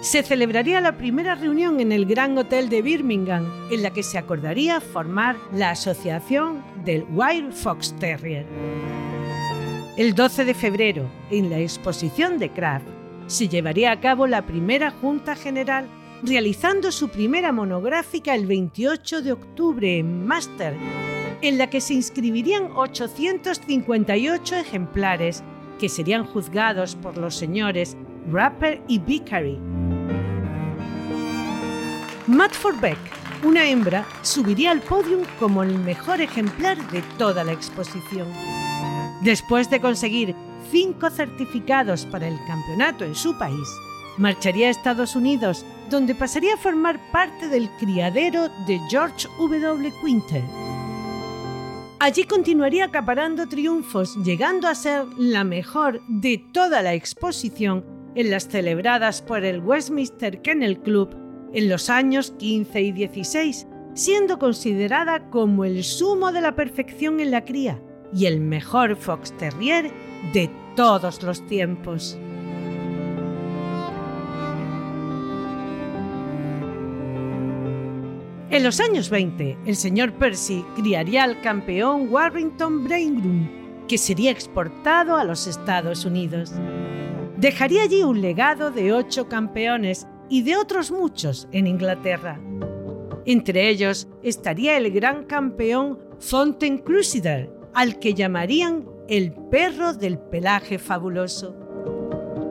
[0.01, 4.19] Se celebraría la primera reunión en el Gran Hotel de Birmingham, en la que se
[4.19, 8.47] acordaría formar la Asociación del Wild Fox Terrier.
[9.97, 12.87] El 12 de febrero, en la exposición de Kraft,
[13.29, 15.87] se llevaría a cabo la primera Junta General,
[16.25, 20.75] realizando su primera monográfica el 28 de octubre en Master,
[21.43, 25.43] en la que se inscribirían 858 ejemplares
[25.79, 27.97] que serían juzgados por los señores
[28.31, 29.59] Rapper y Vickery.
[32.27, 32.99] Matt Forbeck,
[33.43, 38.29] una hembra, subiría al podium como el mejor ejemplar de toda la exposición.
[39.23, 40.35] Después de conseguir
[40.71, 43.69] cinco certificados para el campeonato en su país,
[44.19, 49.93] marcharía a Estados Unidos, donde pasaría a formar parte del criadero de George W.
[50.05, 50.45] Quinter.
[52.03, 57.85] Allí continuaría acaparando triunfos, llegando a ser la mejor de toda la exposición
[58.15, 61.15] en las celebradas por el Westminster Kennel Club
[61.53, 67.33] en los años 15 y 16, siendo considerada como el sumo de la perfección en
[67.33, 67.83] la cría
[68.15, 69.91] y el mejor fox terrier
[70.33, 72.19] de todos los tiempos.
[78.51, 85.15] En los años 20, el señor Percy criaría al campeón Warrington Braingroom, que sería exportado
[85.15, 86.53] a los Estados Unidos.
[87.37, 92.41] Dejaría allí un legado de ocho campeones y de otros muchos en Inglaterra.
[93.25, 100.81] Entre ellos estaría el gran campeón Fontaine Crusader, al que llamarían el perro del pelaje
[100.81, 101.55] fabuloso.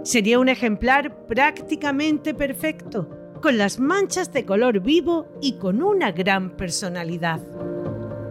[0.03, 6.57] Sería un ejemplar prácticamente perfecto, con las manchas de color vivo y con una gran
[6.57, 7.39] personalidad.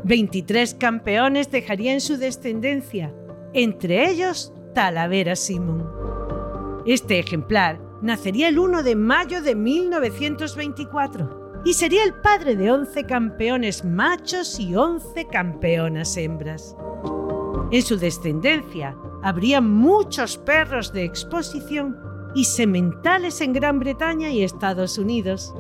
[0.04, 3.12] 23 campeones dejarían su descendencia,
[3.52, 5.86] entre ellos Talavera Simon.
[6.86, 13.04] Este ejemplar nacería el 1 de mayo de 1924 y sería el padre de 11
[13.04, 16.76] campeones machos y 11 campeonas hembras.
[17.70, 24.98] En su descendencia habría muchos perros de exposición y sementales en Gran Bretaña y Estados
[24.98, 25.54] Unidos.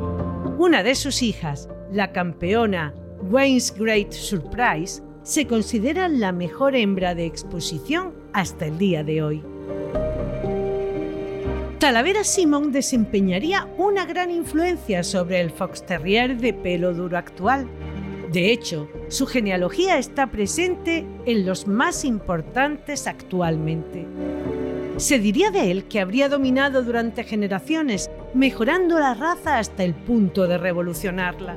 [0.58, 7.26] Una de sus hijas, la campeona Wayne's Great Surprise, se considera la mejor hembra de
[7.26, 9.42] exposición hasta el día de hoy.
[11.78, 17.68] Talavera Simon desempeñaría una gran influencia sobre el Fox Terrier de pelo duro actual.
[18.32, 24.06] De hecho, su genealogía está presente en los más importantes actualmente.
[24.98, 30.48] Se diría de él que habría dominado durante generaciones, mejorando la raza hasta el punto
[30.48, 31.56] de revolucionarla.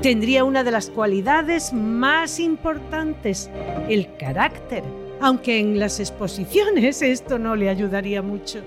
[0.00, 3.50] Tendría una de las cualidades más importantes,
[3.88, 4.84] el carácter,
[5.20, 8.60] aunque en las exposiciones esto no le ayudaría mucho.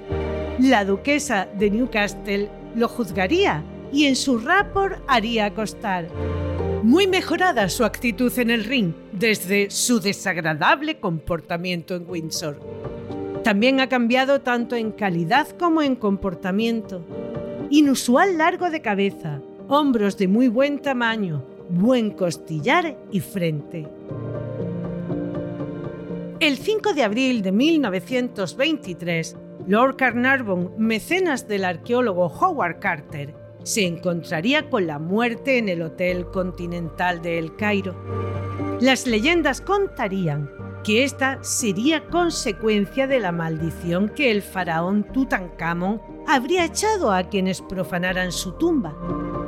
[0.60, 6.10] La duquesa de Newcastle lo juzgaría y en su rapport haría constar.
[6.84, 12.93] Muy mejorada su actitud en el ring desde su desagradable comportamiento en Windsor.
[13.44, 17.04] También ha cambiado tanto en calidad como en comportamiento.
[17.70, 23.86] Inusual largo de cabeza, hombros de muy buen tamaño, buen costillar y frente.
[26.40, 29.36] El 5 de abril de 1923,
[29.68, 36.28] Lord Carnarvon, mecenas del arqueólogo Howard Carter, se encontraría con la muerte en el Hotel
[36.28, 37.96] Continental de El Cairo.
[38.80, 40.50] Las leyendas contarían
[40.84, 47.62] que esta sería consecuencia de la maldición que el faraón Tutankamón habría echado a quienes
[47.62, 48.96] profanaran su tumba,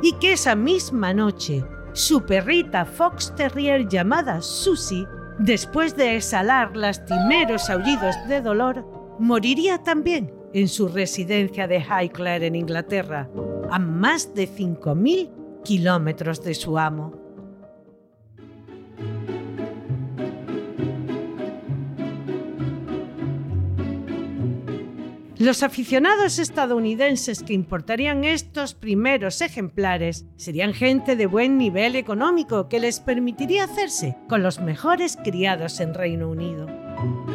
[0.02, 5.06] y que esa misma noche su perrita Fox Terrier llamada Susie,
[5.38, 8.84] después de exhalar lastimeros aullidos de dolor,
[9.18, 13.30] moriría también en su residencia de Highclere en Inglaterra,
[13.70, 17.25] a más de 5.000 kilómetros de su amo.
[25.38, 32.80] Los aficionados estadounidenses que importarían estos primeros ejemplares serían gente de buen nivel económico que
[32.80, 36.66] les permitiría hacerse con los mejores criados en Reino Unido.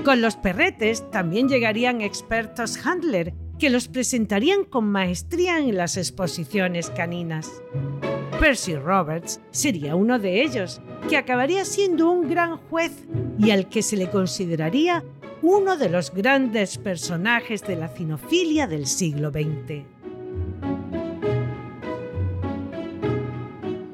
[0.03, 6.89] Con los perretes también llegarían expertos handler que los presentarían con maestría en las exposiciones
[6.89, 7.61] caninas.
[8.39, 13.05] Percy Roberts sería uno de ellos, que acabaría siendo un gran juez
[13.37, 15.03] y al que se le consideraría
[15.41, 19.85] uno de los grandes personajes de la cinofilia del siglo XX.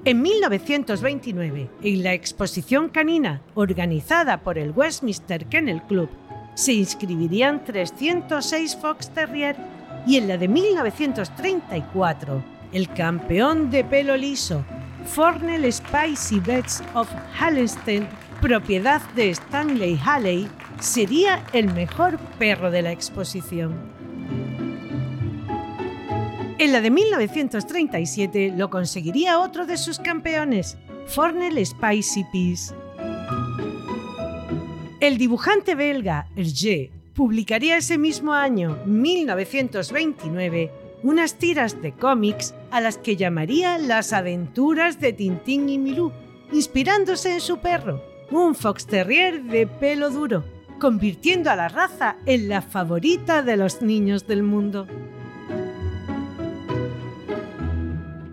[0.04, 6.10] En 1929, en la exposición canina organizada por el Westminster Kennel Club,
[6.54, 9.56] se inscribirían 306 Fox Terrier
[10.06, 14.64] y en la de 1934, el campeón de pelo liso,
[15.06, 18.08] Fornell Spicy Beds of Hallenstein,
[18.42, 20.48] propiedad de Stanley Halley,
[20.80, 23.76] sería el mejor perro de la exposición.
[26.60, 32.74] En la de 1937 lo conseguiría otro de sus campeones, Fornell Spicy Peas.
[35.00, 40.72] El dibujante belga Hergé publicaría ese mismo año, 1929,
[41.04, 46.12] unas tiras de cómics a las que llamaría Las aventuras de Tintín y Milú,
[46.52, 48.02] inspirándose en su perro,
[48.32, 50.44] un fox terrier de pelo duro,
[50.80, 54.88] convirtiendo a la raza en la favorita de los niños del mundo.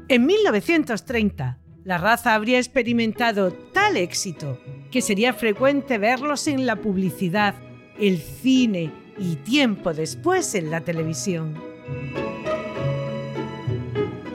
[0.08, 4.58] En 1930, la raza habría experimentado tal éxito
[4.90, 7.54] que sería frecuente verlos en la publicidad,
[7.98, 11.54] el cine y tiempo después en la televisión.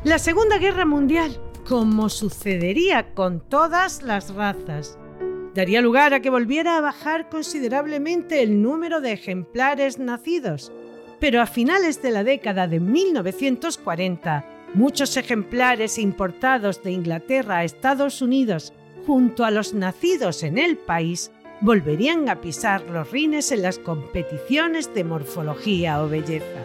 [0.05, 1.37] La Segunda Guerra Mundial,
[1.69, 5.01] como sucedería con todas las razas,
[5.57, 10.71] daría lugar a que volviera a bajar considerablemente el número de ejemplares nacidos,
[11.19, 14.45] pero a finales de la década de 1940,
[14.75, 18.75] muchos ejemplares importados de Inglaterra a Estados Unidos,
[19.07, 21.31] junto a los nacidos en el país,
[21.63, 26.61] volverían a pisar los rines en las competiciones de morfología o belleza.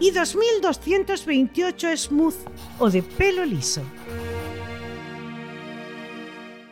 [0.00, 2.36] y 2.228 smooth
[2.78, 3.82] o de pelo liso.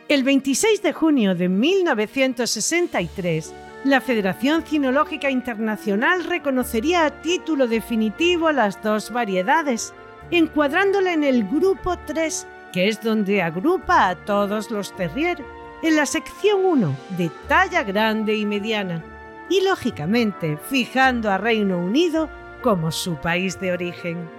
[0.07, 8.81] El 26 de junio de 1963, la Federación Cinológica Internacional reconocería a título definitivo las
[8.81, 9.93] dos variedades,
[10.31, 15.43] encuadrándola en el grupo 3, que es donde agrupa a todos los terrier,
[15.83, 19.03] en la sección 1 de talla grande y mediana,
[19.49, 22.29] y lógicamente fijando a Reino Unido
[22.61, 24.29] como su país de origen.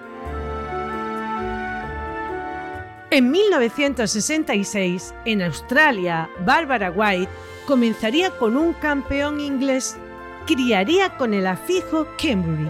[3.11, 7.31] En 1966, en Australia, Barbara White
[7.67, 9.97] comenzaría con un campeón inglés,
[10.47, 12.69] criaría con el afijo Cambry.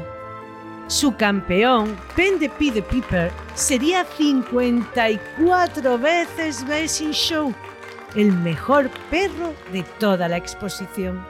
[0.86, 7.52] Su campeón, Pen de P de Piper, sería 54 veces in Show,
[8.14, 11.24] el mejor perro de toda la exposición.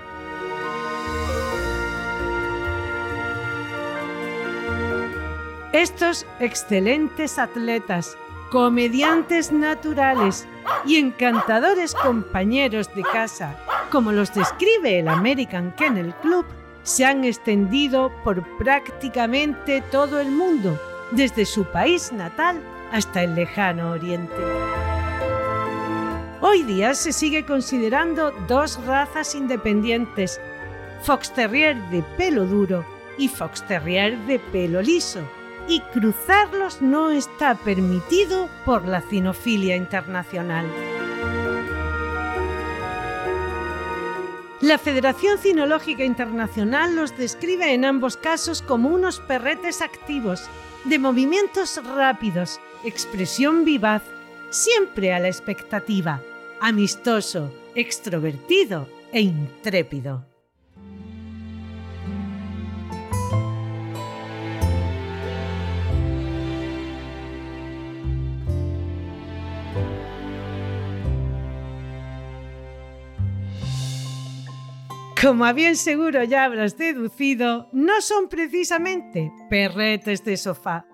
[5.72, 8.16] Estos excelentes atletas,
[8.50, 10.46] comediantes naturales
[10.86, 13.54] y encantadores compañeros de casa,
[13.90, 16.46] como los describe el American Kennel Club,
[16.82, 22.60] se han extendido por prácticamente todo el mundo, desde su país natal
[22.92, 24.34] hasta el lejano oriente.
[26.40, 30.40] Hoy día se sigue considerando dos razas independientes,
[31.02, 32.84] Fox Terrier de pelo duro
[33.18, 35.20] y Fox Terrier de pelo liso,
[35.66, 40.66] y cruzarlos no está permitido por la cinofilia internacional.
[44.60, 50.48] La Federación Cinológica Internacional los describe en ambos casos como unos perretes activos,
[50.84, 54.02] de movimientos rápidos, expresión vivaz,
[54.50, 56.22] siempre a la expectativa,
[56.60, 60.26] amistoso, extrovertido e intrépido.
[75.20, 80.86] Como a bien seguro ya habrás deducido, no son precisamente perretes de sofá.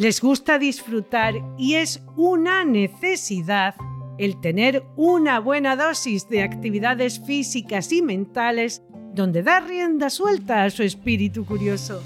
[0.00, 3.74] Les gusta disfrutar y es una necesidad
[4.16, 8.82] el tener una buena dosis de actividades físicas y mentales
[9.12, 12.02] donde dar rienda suelta a su espíritu curioso.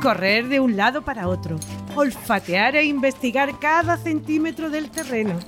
[0.00, 1.58] Correr de un lado para otro,
[1.96, 5.40] olfatear e investigar cada centímetro del terreno,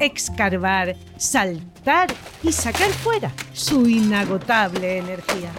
[0.00, 2.08] excavar, saltar
[2.42, 5.52] y sacar fuera su inagotable energía.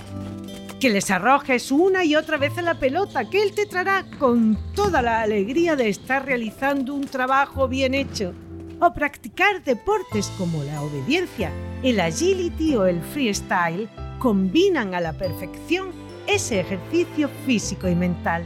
[0.80, 4.56] Que les arrojes una y otra vez a la pelota que él te traerá con
[4.76, 8.34] toda la alegría de estar realizando un trabajo bien hecho.
[8.80, 11.52] O practicar deportes como la obediencia,
[11.82, 15.92] el agility o el freestyle combinan a la perfección
[16.28, 18.46] ese ejercicio físico y mental.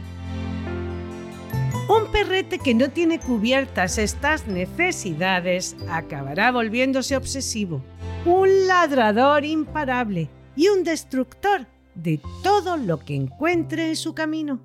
[1.88, 7.82] Un perrete que no tiene cubiertas estas necesidades acabará volviéndose obsesivo,
[8.24, 14.60] un ladrador imparable y un destructor de todo lo que encuentre en su camino.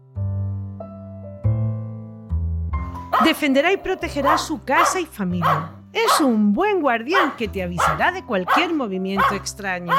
[3.24, 5.74] Defenderá y protegerá su casa y familia.
[5.92, 9.94] Es un buen guardián que te avisará de cualquier movimiento extraño.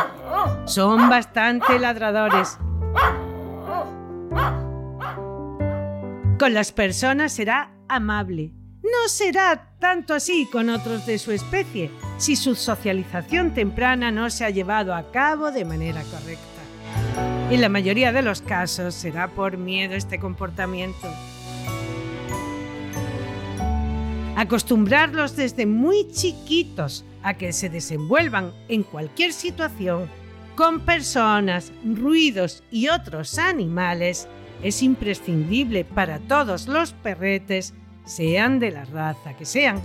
[0.66, 2.58] Son bastante ladradores
[6.38, 8.52] Con las personas será amable.
[8.80, 14.44] No será tanto así con otros de su especie si su socialización temprana no se
[14.44, 16.47] ha llevado a cabo de manera correcta.
[17.50, 21.08] En la mayoría de los casos será por miedo este comportamiento.
[24.36, 30.08] Acostumbrarlos desde muy chiquitos a que se desenvuelvan en cualquier situación
[30.54, 34.28] con personas, ruidos y otros animales
[34.62, 37.74] es imprescindible para todos los perretes,
[38.04, 39.80] sean de la raza que sean.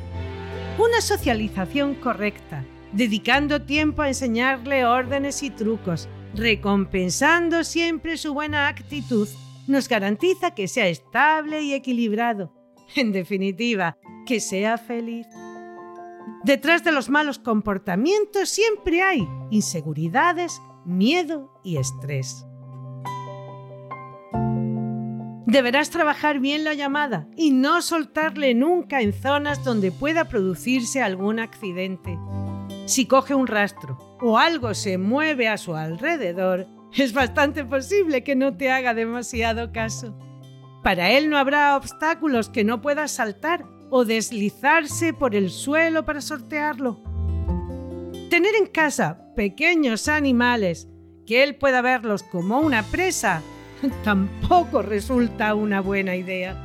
[0.79, 9.27] Una socialización correcta, dedicando tiempo a enseñarle órdenes y trucos, recompensando siempre su buena actitud,
[9.67, 12.53] nos garantiza que sea estable y equilibrado.
[12.95, 15.27] En definitiva, que sea feliz.
[16.43, 22.45] Detrás de los malos comportamientos siempre hay inseguridades, miedo y estrés.
[25.45, 31.39] Deberás trabajar bien la llamada y no soltarle nunca en zonas donde pueda producirse algún
[31.39, 32.17] accidente.
[32.85, 38.35] Si coge un rastro o algo se mueve a su alrededor, es bastante posible que
[38.35, 40.17] no te haga demasiado caso.
[40.83, 46.19] Para él no habrá obstáculos que no puedas saltar o deslizarse por el suelo para
[46.19, 47.01] sortearlo.
[48.29, 50.89] Tener en casa pequeños animales
[51.25, 53.41] que él pueda verlos como una presa
[54.03, 56.62] tampoco resulta una buena idea.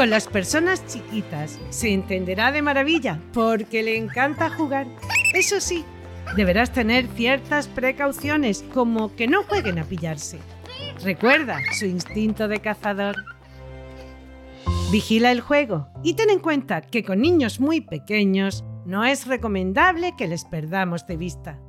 [0.00, 4.86] Con las personas chiquitas se entenderá de maravilla porque le encanta jugar.
[5.34, 5.84] Eso sí,
[6.36, 10.38] deberás tener ciertas precauciones como que no jueguen a pillarse.
[11.04, 13.14] Recuerda su instinto de cazador.
[14.90, 20.14] Vigila el juego y ten en cuenta que con niños muy pequeños no es recomendable
[20.16, 21.60] que les perdamos de vista.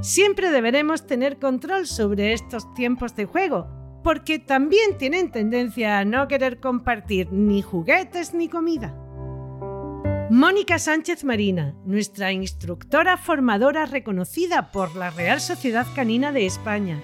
[0.00, 3.77] Siempre deberemos tener control sobre estos tiempos de juego,
[4.08, 8.94] porque también tienen tendencia a no querer compartir ni juguetes ni comida.
[10.30, 17.02] Mónica Sánchez Marina, nuestra instructora formadora reconocida por la Real Sociedad Canina de España,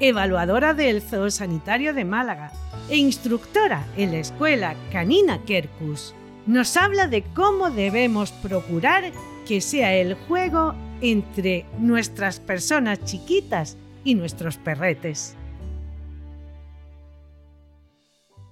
[0.00, 2.50] evaluadora del Zoosanitario de Málaga
[2.88, 6.14] e instructora en la Escuela Canina Kerkus,
[6.46, 9.12] nos habla de cómo debemos procurar
[9.46, 15.37] que sea el juego entre nuestras personas chiquitas y nuestros perretes.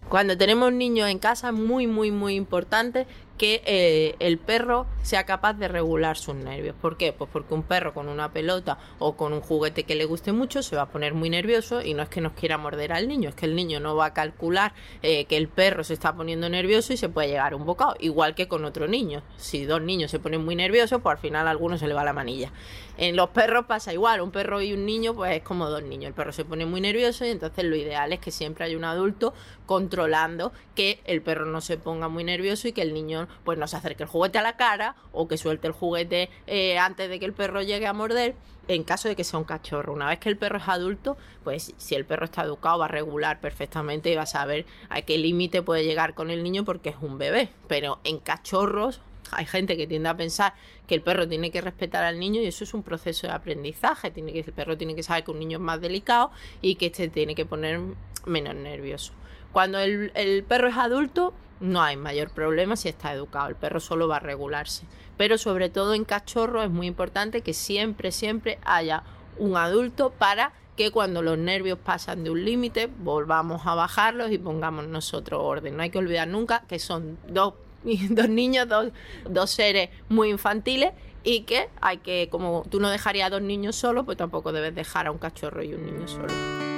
[0.08, 3.06] Cuando tenemos niños en casa es muy, muy, muy importante
[3.36, 6.74] que eh, el perro sea capaz de regular sus nervios.
[6.80, 7.12] ¿Por qué?
[7.12, 10.62] Pues porque un perro con una pelota o con un juguete que le guste mucho
[10.62, 13.28] se va a poner muy nervioso y no es que nos quiera morder al niño,
[13.28, 14.72] es que el niño no va a calcular
[15.02, 18.34] eh, que el perro se está poniendo nervioso y se puede llegar un bocado, igual
[18.34, 19.22] que con otro niño.
[19.36, 22.04] Si dos niños se ponen muy nerviosos, pues al final a alguno se le va
[22.04, 22.50] la manilla.
[22.98, 26.08] En los perros pasa igual, un perro y un niño pues es como dos niños.
[26.08, 28.84] El perro se pone muy nervioso y entonces lo ideal es que siempre haya un
[28.84, 29.34] adulto
[29.66, 33.66] controlando que el perro no se ponga muy nervioso y que el niño pues no
[33.66, 37.18] se acerque el juguete a la cara o que suelte el juguete eh, antes de
[37.18, 38.34] que el perro llegue a morder
[38.68, 39.92] en caso de que sea un cachorro.
[39.92, 42.88] Una vez que el perro es adulto, pues si el perro está educado va a
[42.88, 46.90] regular perfectamente y va a saber a qué límite puede llegar con el niño porque
[46.90, 47.48] es un bebé.
[47.68, 49.00] Pero en cachorros
[49.32, 50.54] hay gente que tiende a pensar
[50.86, 54.10] que el perro tiene que respetar al niño y eso es un proceso de aprendizaje.
[54.10, 56.30] Tiene que, el perro tiene que saber que un niño es más delicado
[56.62, 57.80] y que este tiene que poner
[58.24, 59.12] menos nervioso.
[59.52, 63.48] Cuando el, el perro es adulto, no hay mayor problema si está educado.
[63.48, 64.84] El perro solo va a regularse.
[65.16, 69.02] Pero sobre todo en cachorro es muy importante que siempre, siempre haya
[69.38, 74.38] un adulto para que cuando los nervios pasan de un límite volvamos a bajarlos y
[74.38, 75.76] pongamos nosotros orden.
[75.76, 77.54] No hay que olvidar nunca que son dos,
[77.84, 78.92] niños, dos,
[79.28, 80.92] dos seres muy infantiles
[81.24, 84.74] y que hay que, como tú no dejarías a dos niños solos, pues tampoco debes
[84.74, 86.75] dejar a un cachorro y un niño solo.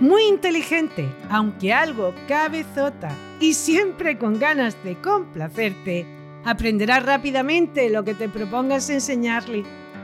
[0.00, 6.04] Muy inteligente, aunque algo cabezota y siempre con ganas de complacerte,
[6.44, 9.62] aprenderá rápidamente lo que te propongas enseñarle.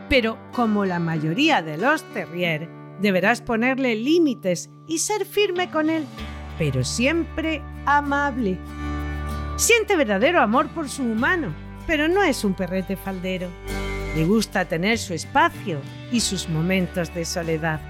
[0.08, 2.68] Pero como la mayoría de los terrier,
[3.00, 6.06] deberás ponerle límites y ser firme con él,
[6.56, 8.58] pero siempre amable.
[9.56, 11.52] Siente verdadero amor por su humano,
[11.86, 13.48] pero no es un perrete faldero.
[14.14, 15.80] Le gusta tener su espacio
[16.12, 17.80] y sus momentos de soledad.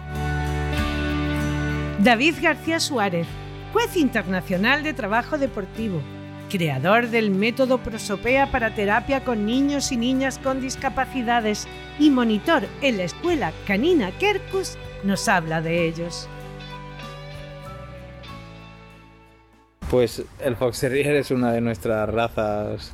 [2.03, 3.27] David García Suárez,
[3.75, 6.01] juez internacional de trabajo deportivo,
[6.49, 12.97] creador del método Prosopea para terapia con niños y niñas con discapacidades y monitor en
[12.97, 16.27] la escuela canina Kerkus, nos habla de ellos.
[19.91, 22.93] Pues el Fox Terrier es una de nuestras razas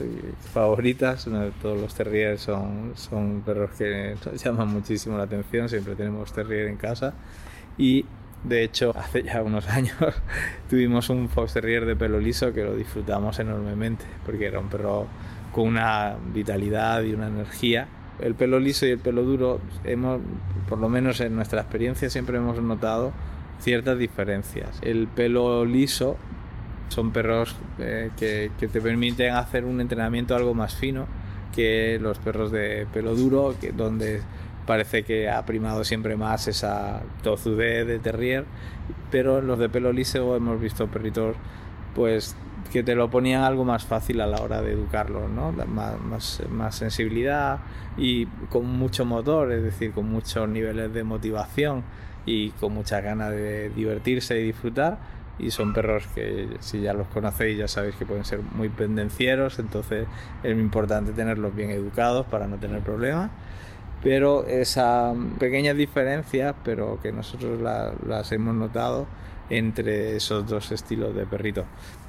[0.53, 1.29] favoritas.
[1.63, 5.69] Todos los Terriers son, son perros que nos llaman muchísimo la atención.
[5.69, 7.15] Siempre tenemos Terrier en casa.
[7.77, 8.07] Y
[8.49, 9.97] de hecho, hace ya unos años
[10.71, 15.07] tuvimos un Fox Terrier de pelo liso que lo disfrutamos enormemente porque era un perro
[15.53, 17.89] con una vitalidad y una energía.
[18.21, 20.21] El pelo liso y el pelo duro, hemos,
[20.69, 23.13] por lo menos en nuestra experiencia, siempre hemos notado
[23.61, 24.79] ciertas diferencias.
[24.83, 26.17] El pelo liso
[26.89, 31.07] Son perros eh, que, que te permiten hacer un entrenamiento algo más fino
[31.55, 34.21] que los perros de pelo duro, que, donde
[34.67, 38.45] parece que ha primado siempre más esa tozudez de terrier,
[39.11, 41.37] pero los de pelo liso hemos visto perritos
[41.95, 42.37] pues
[42.73, 45.53] que te lo ponían algo más fácil a la hora de educarlos, ¿no?
[45.53, 47.61] Más, más, más, sensibilidad
[47.97, 51.85] y con mucho motor, es decir, con muchos niveles de motivación
[52.27, 54.99] y con muchas ganas de divertirse y disfrutar.
[55.39, 59.59] Y son perros que si ya los conocéis ya sabéis que pueden ser muy pendencieros,
[59.59, 60.07] entonces
[60.43, 63.31] es importante tenerlos bien educados para no tener problemas.
[64.03, 69.07] Pero esa pequeña diferencia, pero que nosotros la, las hemos notado
[69.51, 71.65] entre esos dos estilos de perrito.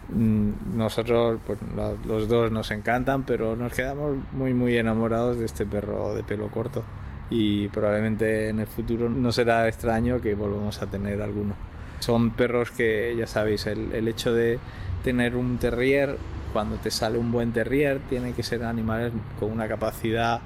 [0.10, 1.60] Mm, nosotros, pues,
[2.06, 6.50] los dos nos encantan, pero nos quedamos muy, muy enamorados de este perro de pelo
[6.50, 6.84] corto.
[7.30, 11.56] Y probablemente en el futuro no será extraño que volvamos a tener alguno.
[12.00, 14.60] Son perros que, ya sabéis, el, el hecho de
[15.04, 16.18] tener un terrier,
[16.54, 20.40] cuando te sale un buen terrier, tiene que ser animales con una capacidad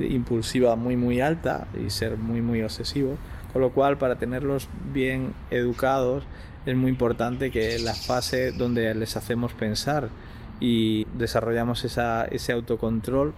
[0.00, 3.16] impulsiva muy, muy alta y ser muy, muy obsesivo.
[3.52, 6.24] Con lo cual, para tenerlos bien educados,
[6.66, 10.08] es muy importante que la fase donde les hacemos pensar
[10.60, 13.34] y desarrollamos esa, ese autocontrol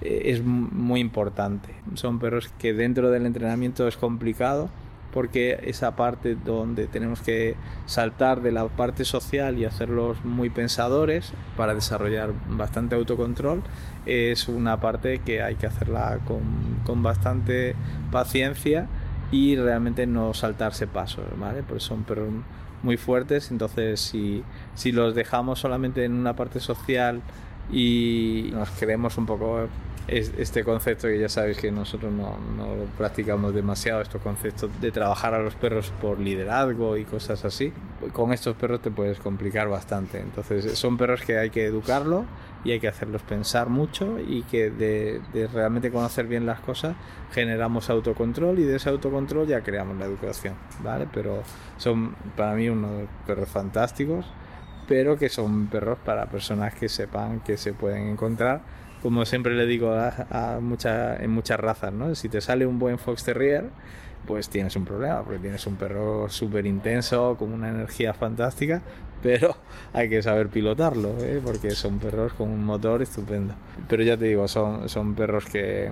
[0.00, 1.74] eh, es muy importante.
[1.94, 4.70] Son perros que dentro del entrenamiento es complicado
[5.12, 7.56] porque esa parte donde tenemos que
[7.86, 13.62] saltar de la parte social y hacerlos muy pensadores para desarrollar bastante autocontrol
[14.06, 16.42] es una parte que hay que hacerla con,
[16.84, 17.74] con bastante
[18.10, 18.86] paciencia
[19.32, 21.62] y realmente no saltarse pasos, ¿vale?
[21.62, 22.28] Porque son perros
[22.82, 24.42] muy fuertes, entonces si,
[24.74, 27.20] si los dejamos solamente en una parte social
[27.70, 29.68] y nos creemos un poco
[30.10, 34.90] este concepto que ya sabéis que nosotros no, no lo practicamos demasiado, estos conceptos de
[34.90, 37.72] trabajar a los perros por liderazgo y cosas así,
[38.12, 40.18] con estos perros te puedes complicar bastante.
[40.18, 42.24] Entonces son perros que hay que educarlo
[42.64, 46.96] y hay que hacerlos pensar mucho y que de, de realmente conocer bien las cosas
[47.32, 51.06] generamos autocontrol y de ese autocontrol ya creamos la educación, ¿vale?
[51.12, 51.42] Pero
[51.76, 54.26] son para mí unos perros fantásticos
[54.88, 58.60] pero que son perros para personas que sepan que se pueden encontrar
[59.02, 62.14] como siempre le digo a, en muchas razas, ¿no?
[62.14, 63.70] Si te sale un buen Fox Terrier,
[64.26, 68.82] pues tienes un problema, porque tienes un perro súper intenso, con una energía fantástica,
[69.22, 69.56] pero
[69.92, 71.40] hay que saber pilotarlo, ¿eh?
[71.44, 73.54] porque son perros con un motor estupendo.
[73.88, 75.90] Pero ya te digo, son, son perros que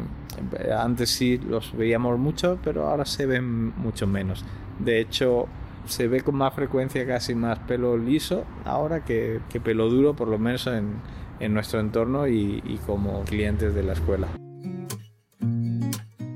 [0.77, 4.45] antes sí los veíamos mucho, pero ahora se ven mucho menos.
[4.79, 5.47] De hecho,
[5.87, 10.29] se ve con más frecuencia casi más pelo liso ahora que, que pelo duro, por
[10.29, 10.93] lo menos en,
[11.41, 14.28] en nuestro entorno y, como clientes de la escuela.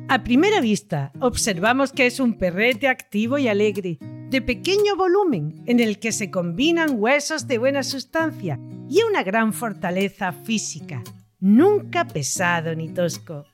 [0.08, 3.98] A primera vista, observamos que es un perrete activo y alegre,
[4.30, 9.52] de pequeño volumen, en el que se combinan huesos de buena sustancia y una gran
[9.52, 11.02] fortaleza física,
[11.40, 13.44] nunca pesado ni tosco.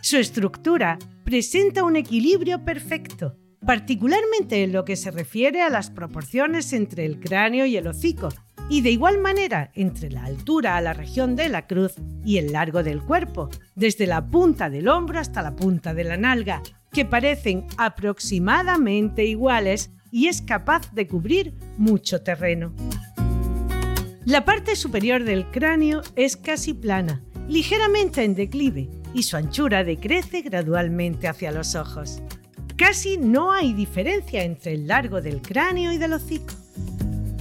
[0.00, 6.72] Su estructura presenta un equilibrio perfecto, particularmente en lo que se refiere a las proporciones
[6.72, 8.30] entre el cráneo y el hocico,
[8.70, 11.94] y de igual manera entre la altura a la región de la cruz
[12.24, 16.16] y el largo del cuerpo, desde la punta del hombro hasta la punta de la
[16.16, 16.62] nalga,
[16.92, 22.72] que parecen aproximadamente iguales y es capaz de cubrir mucho terreno.
[24.24, 30.42] La parte superior del cráneo es casi plana, ligeramente en declive, y su anchura decrece
[30.42, 32.22] gradualmente hacia los ojos.
[32.76, 36.54] Casi no hay diferencia entre el largo del cráneo y del hocico.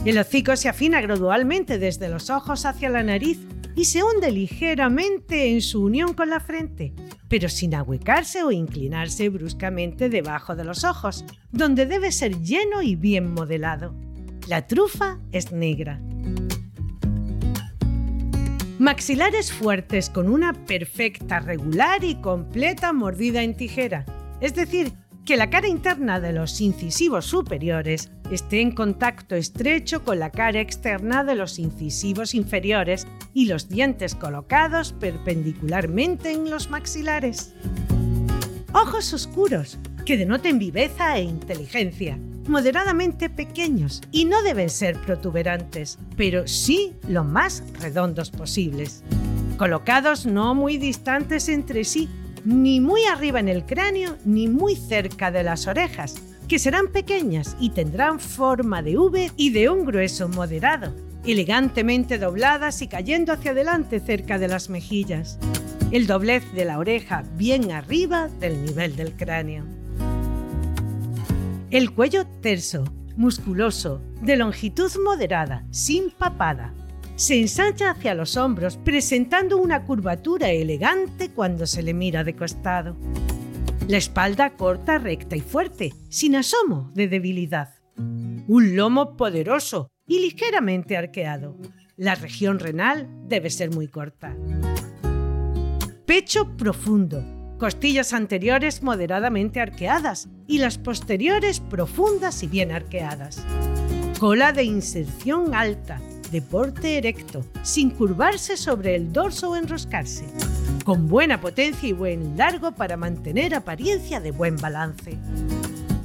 [0.09, 3.37] El hocico se afina gradualmente desde los ojos hacia la nariz
[3.75, 6.93] y se hunde ligeramente en su unión con la frente,
[7.27, 12.95] pero sin ahuecarse o inclinarse bruscamente debajo de los ojos, donde debe ser lleno y
[12.95, 13.93] bien modelado.
[14.47, 16.01] La trufa es negra.
[18.79, 24.05] Maxilares fuertes con una perfecta, regular y completa mordida en tijera,
[24.41, 24.91] es decir,
[25.29, 30.59] que la cara interna de los incisivos superiores esté en contacto estrecho con la cara
[30.59, 33.05] externa de los incisivos inferiores
[33.35, 37.53] y los dientes colocados perpendicularmente en los maxilares.
[38.73, 42.17] Ojos oscuros, que denoten viveza e inteligencia,
[42.47, 49.03] moderadamente pequeños y no deben ser protuberantes, pero sí lo más redondos posibles.
[49.57, 52.09] Colocados no muy distantes entre sí,
[52.45, 56.15] ni muy arriba en el cráneo ni muy cerca de las orejas,
[56.47, 62.81] que serán pequeñas y tendrán forma de V y de un grueso moderado, elegantemente dobladas
[62.81, 65.37] y cayendo hacia adelante cerca de las mejillas.
[65.91, 69.63] El doblez de la oreja bien arriba del nivel del cráneo.
[71.71, 72.83] El cuello terso,
[73.15, 76.73] musculoso, de longitud moderada, sin papada.
[77.19, 82.95] Se ensancha hacia los hombros, presentando una curvatura elegante cuando se le mira de costado.
[83.89, 87.75] La espalda corta, recta y fuerte, sin asomo de debilidad.
[87.97, 91.57] Un lomo poderoso y ligeramente arqueado.
[91.97, 94.37] La región renal debe ser muy corta.
[96.05, 97.21] Pecho profundo,
[97.57, 103.45] costillas anteriores moderadamente arqueadas y las posteriores profundas y bien arqueadas.
[104.19, 105.99] Cola de inserción alta,
[106.31, 110.25] de porte erecto, sin curvarse sobre el dorso o enroscarse.
[110.83, 115.17] Con buena potencia y buen largo para mantener apariencia de buen balance.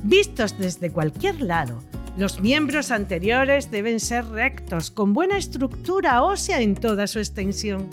[0.02, 1.80] Vistos desde cualquier lado,
[2.16, 7.88] los miembros anteriores deben ser rectos, con buena estructura ósea en toda su extensión.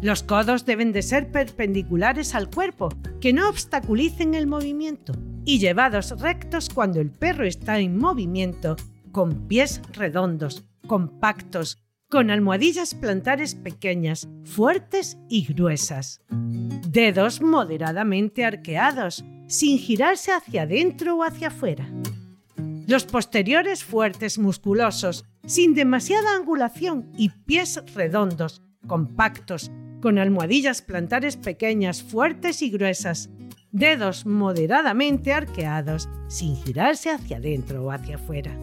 [0.00, 2.88] Los codos deben de ser perpendiculares al cuerpo,
[3.20, 5.12] que no obstaculicen el movimiento,
[5.44, 8.76] y llevados rectos cuando el perro está en movimiento,
[9.12, 11.78] con pies redondos, compactos,
[12.08, 16.20] con almohadillas plantares pequeñas, fuertes y gruesas.
[16.88, 21.88] Dedos moderadamente arqueados, sin girarse hacia adentro o hacia afuera.
[22.86, 29.70] Los posteriores fuertes, musculosos, sin demasiada angulación y pies redondos, compactos,
[30.02, 33.30] con almohadillas plantares pequeñas, fuertes y gruesas,
[33.70, 38.56] dedos moderadamente arqueados, sin girarse hacia adentro o hacia afuera.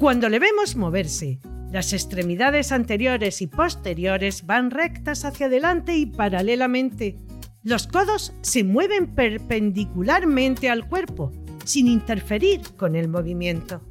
[0.00, 1.40] Cuando le vemos moverse,
[1.70, 7.18] las extremidades anteriores y posteriores van rectas hacia adelante y paralelamente.
[7.62, 11.32] Los codos se mueven perpendicularmente al cuerpo,
[11.66, 13.82] sin interferir con el movimiento.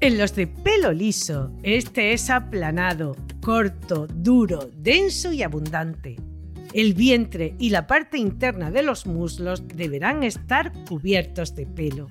[0.00, 6.16] En los de pelo liso, este es aplanado, corto, duro, denso y abundante.
[6.72, 12.08] El vientre y la parte interna de los muslos deberán estar cubiertos de pelo.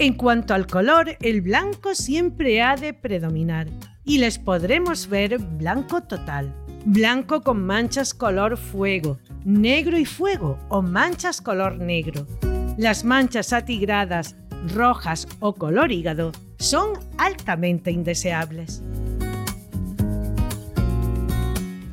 [0.00, 3.66] En cuanto al color, el blanco siempre ha de predominar
[4.04, 10.82] y les podremos ver blanco total, blanco con manchas color fuego, negro y fuego o
[10.82, 12.28] manchas color negro.
[12.76, 14.36] Las manchas atigradas,
[14.72, 18.84] rojas o color hígado son altamente indeseables.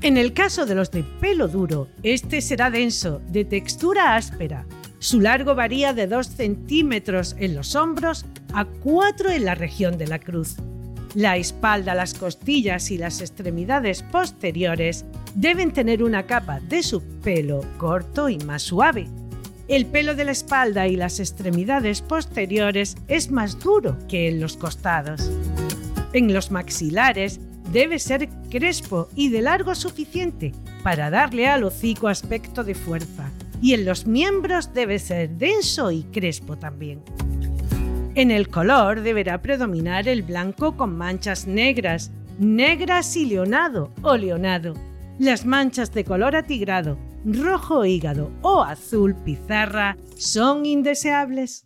[0.04, 4.68] En el caso de los de pelo duro, este será denso, de textura áspera.
[5.06, 8.26] Su largo varía de 2 centímetros en los hombros
[8.56, 10.56] a 4 en la región de la cruz.
[11.14, 18.30] La espalda, las costillas y las extremidades posteriores deben tener una capa de subpelo corto
[18.30, 19.08] y más suave,
[19.68, 24.58] el pelo de la espalda y las extremidades posteriores es más duro que en los
[24.58, 25.30] costados.
[26.14, 27.40] En los maxilares
[27.72, 30.52] debe ser crespo y de largo suficiente
[30.82, 33.30] para darle al hocico aspecto de fuerza,
[33.62, 37.02] y en los miembros debe ser denso y crespo también.
[38.16, 44.74] En el color deberá predominar el blanco con manchas negras, negras y leonado o leonado.
[45.20, 51.66] Las manchas de color atigrado rojo hígado o azul pizarra son indeseables.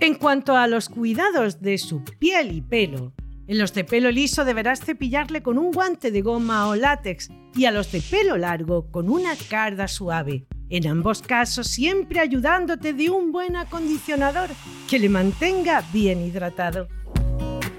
[0.00, 3.12] En cuanto a los cuidados de su piel y pelo,
[3.46, 7.64] en los de pelo liso deberás cepillarle con un guante de goma o látex y
[7.64, 10.46] a los de pelo largo con una carda suave.
[10.70, 14.48] En ambos casos siempre ayudándote de un buen acondicionador
[14.88, 16.88] que le mantenga bien hidratado.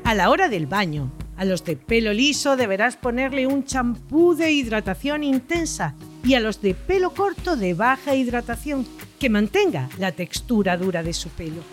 [0.04, 4.52] A la hora del baño, a los de pelo liso deberás ponerle un champú de
[4.52, 8.86] hidratación intensa y a los de pelo corto de baja hidratación
[9.20, 11.64] que mantenga la textura dura de su pelo.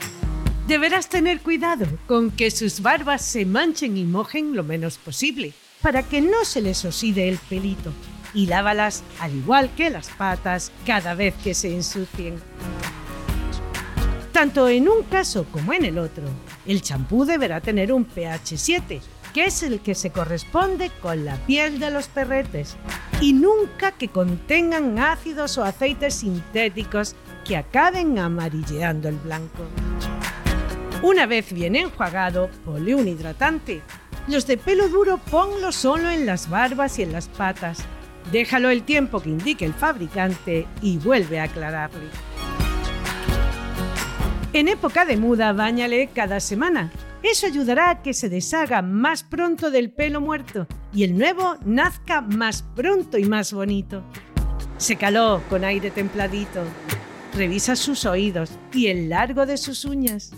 [0.71, 5.53] Deberás tener cuidado con que sus barbas se manchen y mojen lo menos posible
[5.83, 7.93] para que no se les oxide el pelito
[8.35, 12.37] y lávalas al igual que las patas cada vez que se ensucien.
[14.31, 16.29] Tanto en un caso como en el otro,
[16.65, 19.01] el champú deberá tener un pH 7
[19.33, 22.77] que es el que se corresponde con la piel de los perretes,
[23.21, 27.15] y nunca que contengan ácidos o aceites sintéticos
[27.45, 29.65] que acaben amarilleando el blanco.
[31.03, 33.83] Una vez bien enjuagado, ponle un hidratante.
[34.29, 37.79] Los de pelo duro ponlo solo en las barbas y en las patas.
[38.33, 42.09] Déjalo el tiempo que indique el fabricante y vuelve a aclararle.
[44.53, 46.93] En época de muda, bañale cada semana
[47.23, 52.23] eso ayudará a que se deshaga más pronto del pelo muerto y el nuevo nazca
[52.23, 54.03] más pronto y más bonito.
[54.79, 56.63] Sécalo con aire templadito.
[57.35, 60.33] Revisa sus oídos y el largo de sus uñas.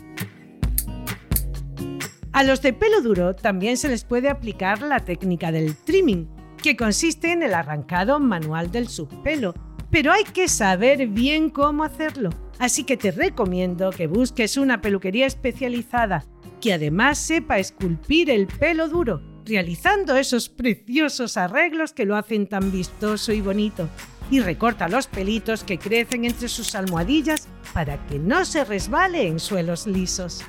[2.33, 6.29] A los de pelo duro también se les puede aplicar la técnica del trimming,
[6.63, 9.55] que consiste en el arrancado manual del subpelo,
[9.91, 12.31] pero hay que saber bien cómo hacerlo.
[12.59, 16.25] Así que te recomiendo que busques una peluquería especializada
[16.63, 22.73] que además sepa esculpir el pelo duro, realizando esos preciosos arreglos que lo hacen tan
[22.73, 23.89] vistoso y bonito.
[24.31, 29.39] Y recorta los pelitos que crecen entre sus almohadillas para que no se resbale en
[29.39, 30.43] suelos lisos.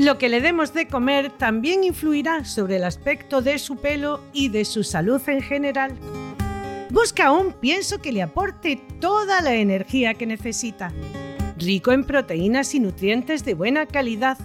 [0.00, 4.48] Lo que le demos de comer también influirá sobre el aspecto de su pelo y
[4.48, 5.92] de su salud en general.
[6.88, 10.90] Busca un pienso que le aporte toda la energía que necesita,
[11.58, 14.38] rico en proteínas y nutrientes de buena calidad,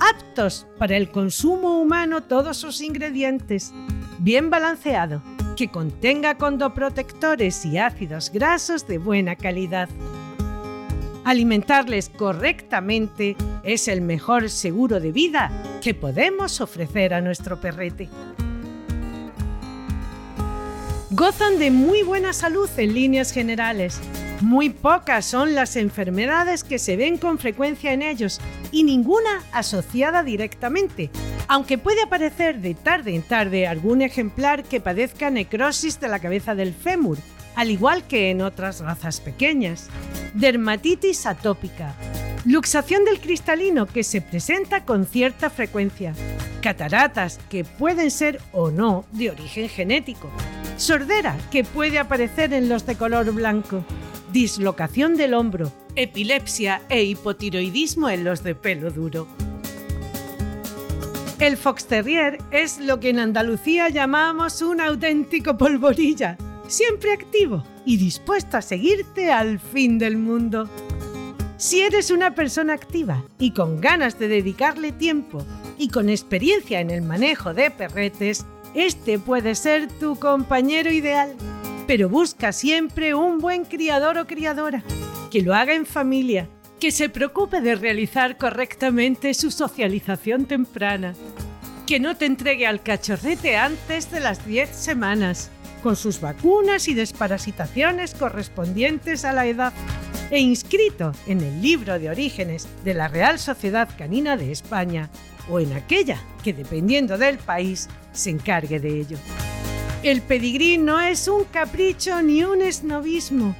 [0.00, 3.72] aptos para el consumo humano todos sus ingredientes,
[4.18, 5.22] bien balanceado,
[5.56, 9.88] que contenga condoprotectores y ácidos grasos de buena calidad.
[11.24, 15.50] Alimentarles correctamente es el mejor seguro de vida
[15.82, 18.08] que podemos ofrecer a nuestro perrete.
[21.10, 24.00] Gozan de muy buena salud en líneas generales.
[24.40, 28.40] Muy pocas son las enfermedades que se ven con frecuencia en ellos
[28.72, 31.10] y ninguna asociada directamente,
[31.48, 36.54] aunque puede aparecer de tarde en tarde algún ejemplar que padezca necrosis de la cabeza
[36.54, 37.18] del fémur,
[37.54, 39.88] al igual que en otras razas pequeñas.
[40.34, 41.94] Dermatitis atópica.
[42.44, 46.14] Luxación del cristalino que se presenta con cierta frecuencia.
[46.62, 50.30] Cataratas que pueden ser o no de origen genético.
[50.76, 53.84] Sordera que puede aparecer en los de color blanco.
[54.32, 55.72] Dislocación del hombro.
[55.96, 59.26] Epilepsia e hipotiroidismo en los de pelo duro.
[61.40, 66.36] El Fox Terrier es lo que en Andalucía llamamos un auténtico polvorilla
[66.70, 70.68] siempre activo y dispuesto a seguirte al fin del mundo.
[71.56, 75.44] Si eres una persona activa y con ganas de dedicarle tiempo
[75.76, 81.34] y con experiencia en el manejo de perretes, este puede ser tu compañero ideal.
[81.86, 84.84] Pero busca siempre un buen criador o criadora,
[85.30, 86.48] que lo haga en familia,
[86.78, 91.14] que se preocupe de realizar correctamente su socialización temprana,
[91.86, 95.50] que no te entregue al cachorrete antes de las 10 semanas,
[95.80, 99.72] con sus vacunas y desparasitaciones correspondientes a la edad,
[100.30, 105.10] e inscrito en el libro de orígenes de la Real Sociedad Canina de España
[105.50, 109.18] o en aquella que, dependiendo del país, se encargue de ello.
[110.02, 113.56] El pedigrí no es un capricho ni un esnovismo,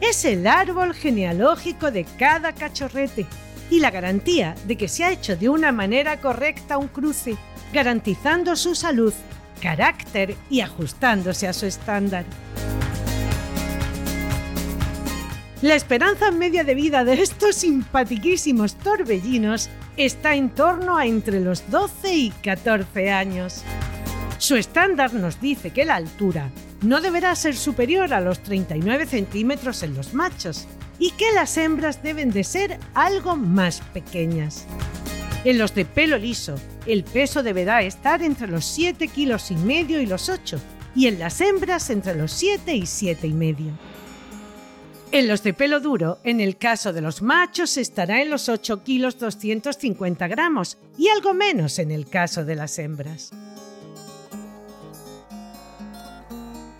[0.00, 3.26] es el árbol genealógico de cada cachorrete
[3.70, 7.36] y la garantía de que se ha hecho de una manera correcta un cruce,
[7.72, 9.12] garantizando su salud
[9.62, 12.24] carácter y ajustándose a su estándar.
[15.62, 21.70] La esperanza media de vida de estos simpatiquísimos torbellinos está en torno a entre los
[21.70, 23.62] 12 y 14 años.
[24.38, 26.50] Su estándar nos dice que la altura
[26.80, 30.66] no deberá ser superior a los 39 centímetros en los machos
[30.98, 34.66] y que las hembras deben de ser algo más pequeñas.
[35.44, 36.54] En los de pelo liso,
[36.86, 40.60] el peso deberá estar entre los 7 kilos y medio y los 8,
[40.94, 43.72] y en las hembras entre los 7 y 7 y medio.
[45.10, 48.84] En los de pelo duro, en el caso de los machos, estará en los 8
[48.84, 53.30] kilos 250 gramos y algo menos en el caso de las hembras.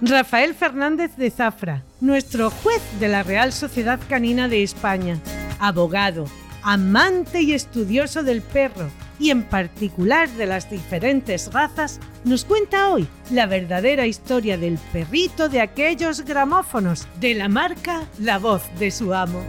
[0.00, 5.20] Rafael Fernández de Zafra, nuestro juez de la Real Sociedad Canina de España,
[5.60, 6.26] abogado,
[6.62, 13.06] amante y estudioso del perro y en particular de las diferentes razas, nos cuenta hoy
[13.30, 19.14] la verdadera historia del perrito de aquellos gramófonos de la marca La Voz de su
[19.14, 19.42] amo.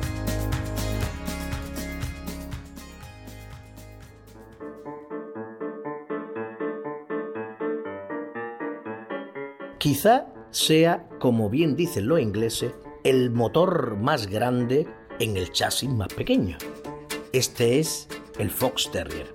[9.79, 12.71] Quizá sea, como bien dicen los ingleses,
[13.03, 14.87] el motor más grande
[15.19, 16.57] en el chasis más pequeño.
[17.33, 18.07] Este es
[18.37, 19.25] el Fox Terrier.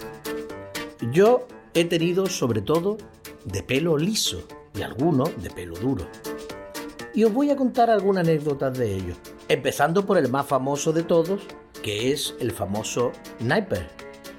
[1.10, 2.96] Yo he tenido sobre todo
[3.44, 6.06] de pelo liso y algunos de pelo duro.
[7.12, 9.16] Y os voy a contar algunas anécdotas de ellos,
[9.48, 11.42] empezando por el más famoso de todos,
[11.82, 13.88] que es el famoso Sniper,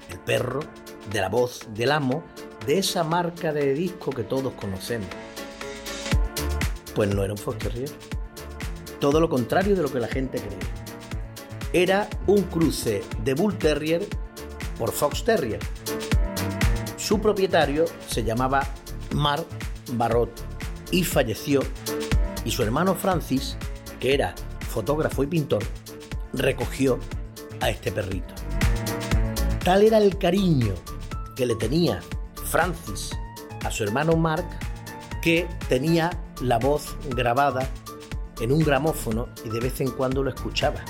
[0.08, 0.60] el perro
[1.12, 2.24] de la voz del amo
[2.64, 5.10] de esa marca de disco que todos conocemos.
[6.94, 7.90] Pues no era un Fox Terrier.
[9.00, 10.79] Todo lo contrario de lo que la gente cree
[11.72, 14.06] era un cruce de Bull Terrier
[14.78, 15.60] por Fox Terrier.
[16.96, 18.66] Su propietario se llamaba
[19.14, 19.46] Marc
[19.92, 20.30] Barrot
[20.90, 21.60] y falleció
[22.44, 23.56] y su hermano Francis,
[23.98, 24.34] que era
[24.68, 25.62] fotógrafo y pintor,
[26.32, 26.98] recogió
[27.60, 28.34] a este perrito.
[29.64, 30.74] Tal era el cariño
[31.36, 32.00] que le tenía
[32.46, 33.10] Francis
[33.64, 34.46] a su hermano Mark
[35.22, 36.10] que tenía
[36.40, 37.68] la voz grabada
[38.40, 40.82] en un gramófono y de vez en cuando lo escuchaba.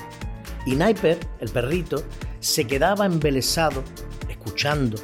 [0.67, 2.03] Y Naiper, el perrito,
[2.41, 3.83] se quedaba embelesado
[4.29, 4.97] escuchando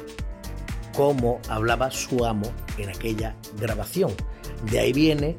[0.95, 4.11] cómo hablaba su amo en aquella grabación.
[4.71, 5.37] De ahí viene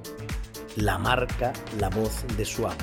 [0.77, 2.77] la marca, la voz de su amo.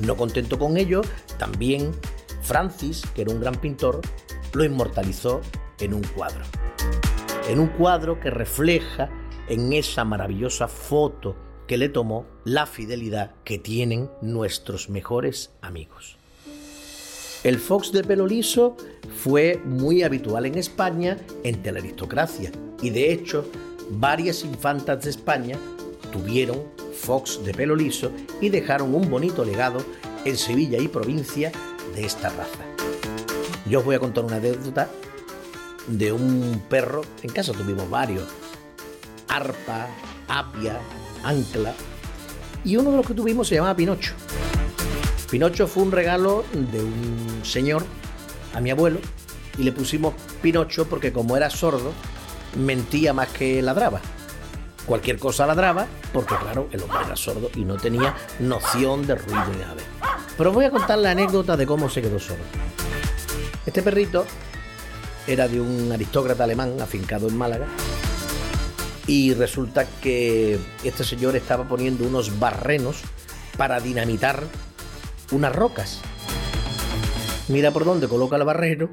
[0.00, 1.02] No contento con ello,
[1.38, 1.92] también
[2.42, 4.00] Francis, que era un gran pintor,
[4.52, 5.40] lo inmortalizó
[5.78, 6.44] en un cuadro.
[7.48, 9.10] En un cuadro que refleja
[9.48, 11.36] en esa maravillosa foto
[11.66, 16.18] que le tomó la fidelidad que tienen nuestros mejores amigos.
[17.44, 18.76] El fox de pelo liso
[19.16, 23.50] fue muy habitual en España entre la aristocracia y de hecho
[23.90, 25.58] varias infantas de España
[26.12, 26.62] tuvieron
[26.94, 29.84] fox de pelo liso y dejaron un bonito legado
[30.24, 31.50] en Sevilla y provincia
[31.96, 32.62] de esta raza.
[33.68, 34.88] Yo os voy a contar una anécdota
[35.88, 38.28] de un perro, en casa tuvimos varios,
[39.26, 39.88] arpa,
[40.28, 40.78] apia,
[41.24, 41.74] ancla,
[42.64, 44.14] y uno de los que tuvimos se llamaba Pinocho.
[45.32, 47.86] Pinocho fue un regalo de un señor
[48.52, 48.98] a mi abuelo
[49.56, 50.12] y le pusimos
[50.42, 51.94] Pinocho porque como era sordo,
[52.54, 54.02] mentía más que ladraba.
[54.84, 59.46] Cualquier cosa ladraba porque claro, el hombre era sordo y no tenía noción de ruido
[59.52, 59.80] ni nada.
[60.36, 62.44] Pero voy a contar la anécdota de cómo se quedó sordo.
[63.64, 64.26] Este perrito
[65.26, 67.68] era de un aristócrata alemán afincado en Málaga
[69.06, 73.00] y resulta que este señor estaba poniendo unos barrenos
[73.56, 74.44] para dinamitar
[75.32, 76.00] unas rocas.
[77.48, 78.88] Mira por dónde coloca el barreno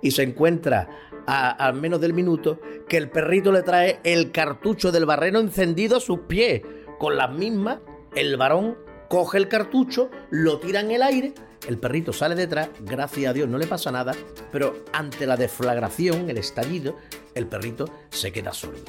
[0.00, 0.88] y se encuentra
[1.26, 5.96] a, al menos del minuto que el perrito le trae el cartucho del barreno encendido
[5.96, 6.62] a sus pies.
[6.98, 7.78] Con las mismas,
[8.14, 8.78] el varón
[9.08, 11.34] coge el cartucho, lo tira en el aire,
[11.66, 14.14] el perrito sale detrás, gracias a Dios no le pasa nada,
[14.52, 16.96] pero ante la deflagración, el estallido,
[17.34, 18.84] el perrito se queda sordo.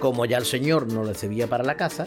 [0.00, 2.06] Como ya el señor no le cedía para la caza,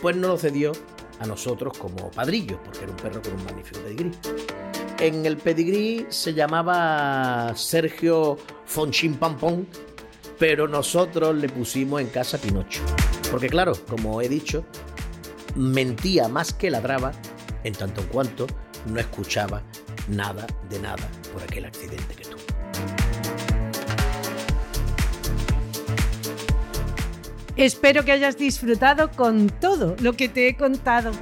[0.00, 0.72] pues no lo cedió
[1.20, 4.10] a nosotros como padrillos, porque era un perro con un magnífico pedigrí.
[4.98, 9.66] En el pedigrí se llamaba Sergio Fonchín Pampón,
[10.38, 12.82] pero nosotros le pusimos en casa Pinocho.
[13.30, 14.64] Porque claro, como he dicho,
[15.54, 17.12] mentía más que ladraba,
[17.64, 18.46] en tanto en cuanto
[18.86, 19.62] no escuchaba
[20.08, 22.29] nada de nada por aquel accidente que
[27.60, 31.12] Espero que hayas disfrutado con todo lo que te he contado.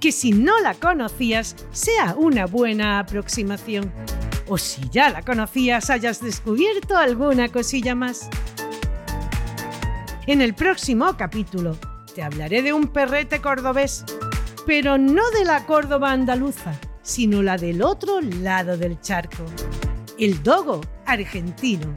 [0.00, 3.92] Que si no la conocías, sea una buena aproximación.
[4.48, 8.28] O si ya la conocías, hayas descubierto alguna cosilla más.
[10.26, 11.78] En el próximo capítulo
[12.12, 14.04] te hablaré de un perrete cordobés,
[14.66, 16.72] pero no de la Córdoba andaluza,
[17.02, 19.44] sino la del otro lado del charco,
[20.18, 21.96] el dogo argentino.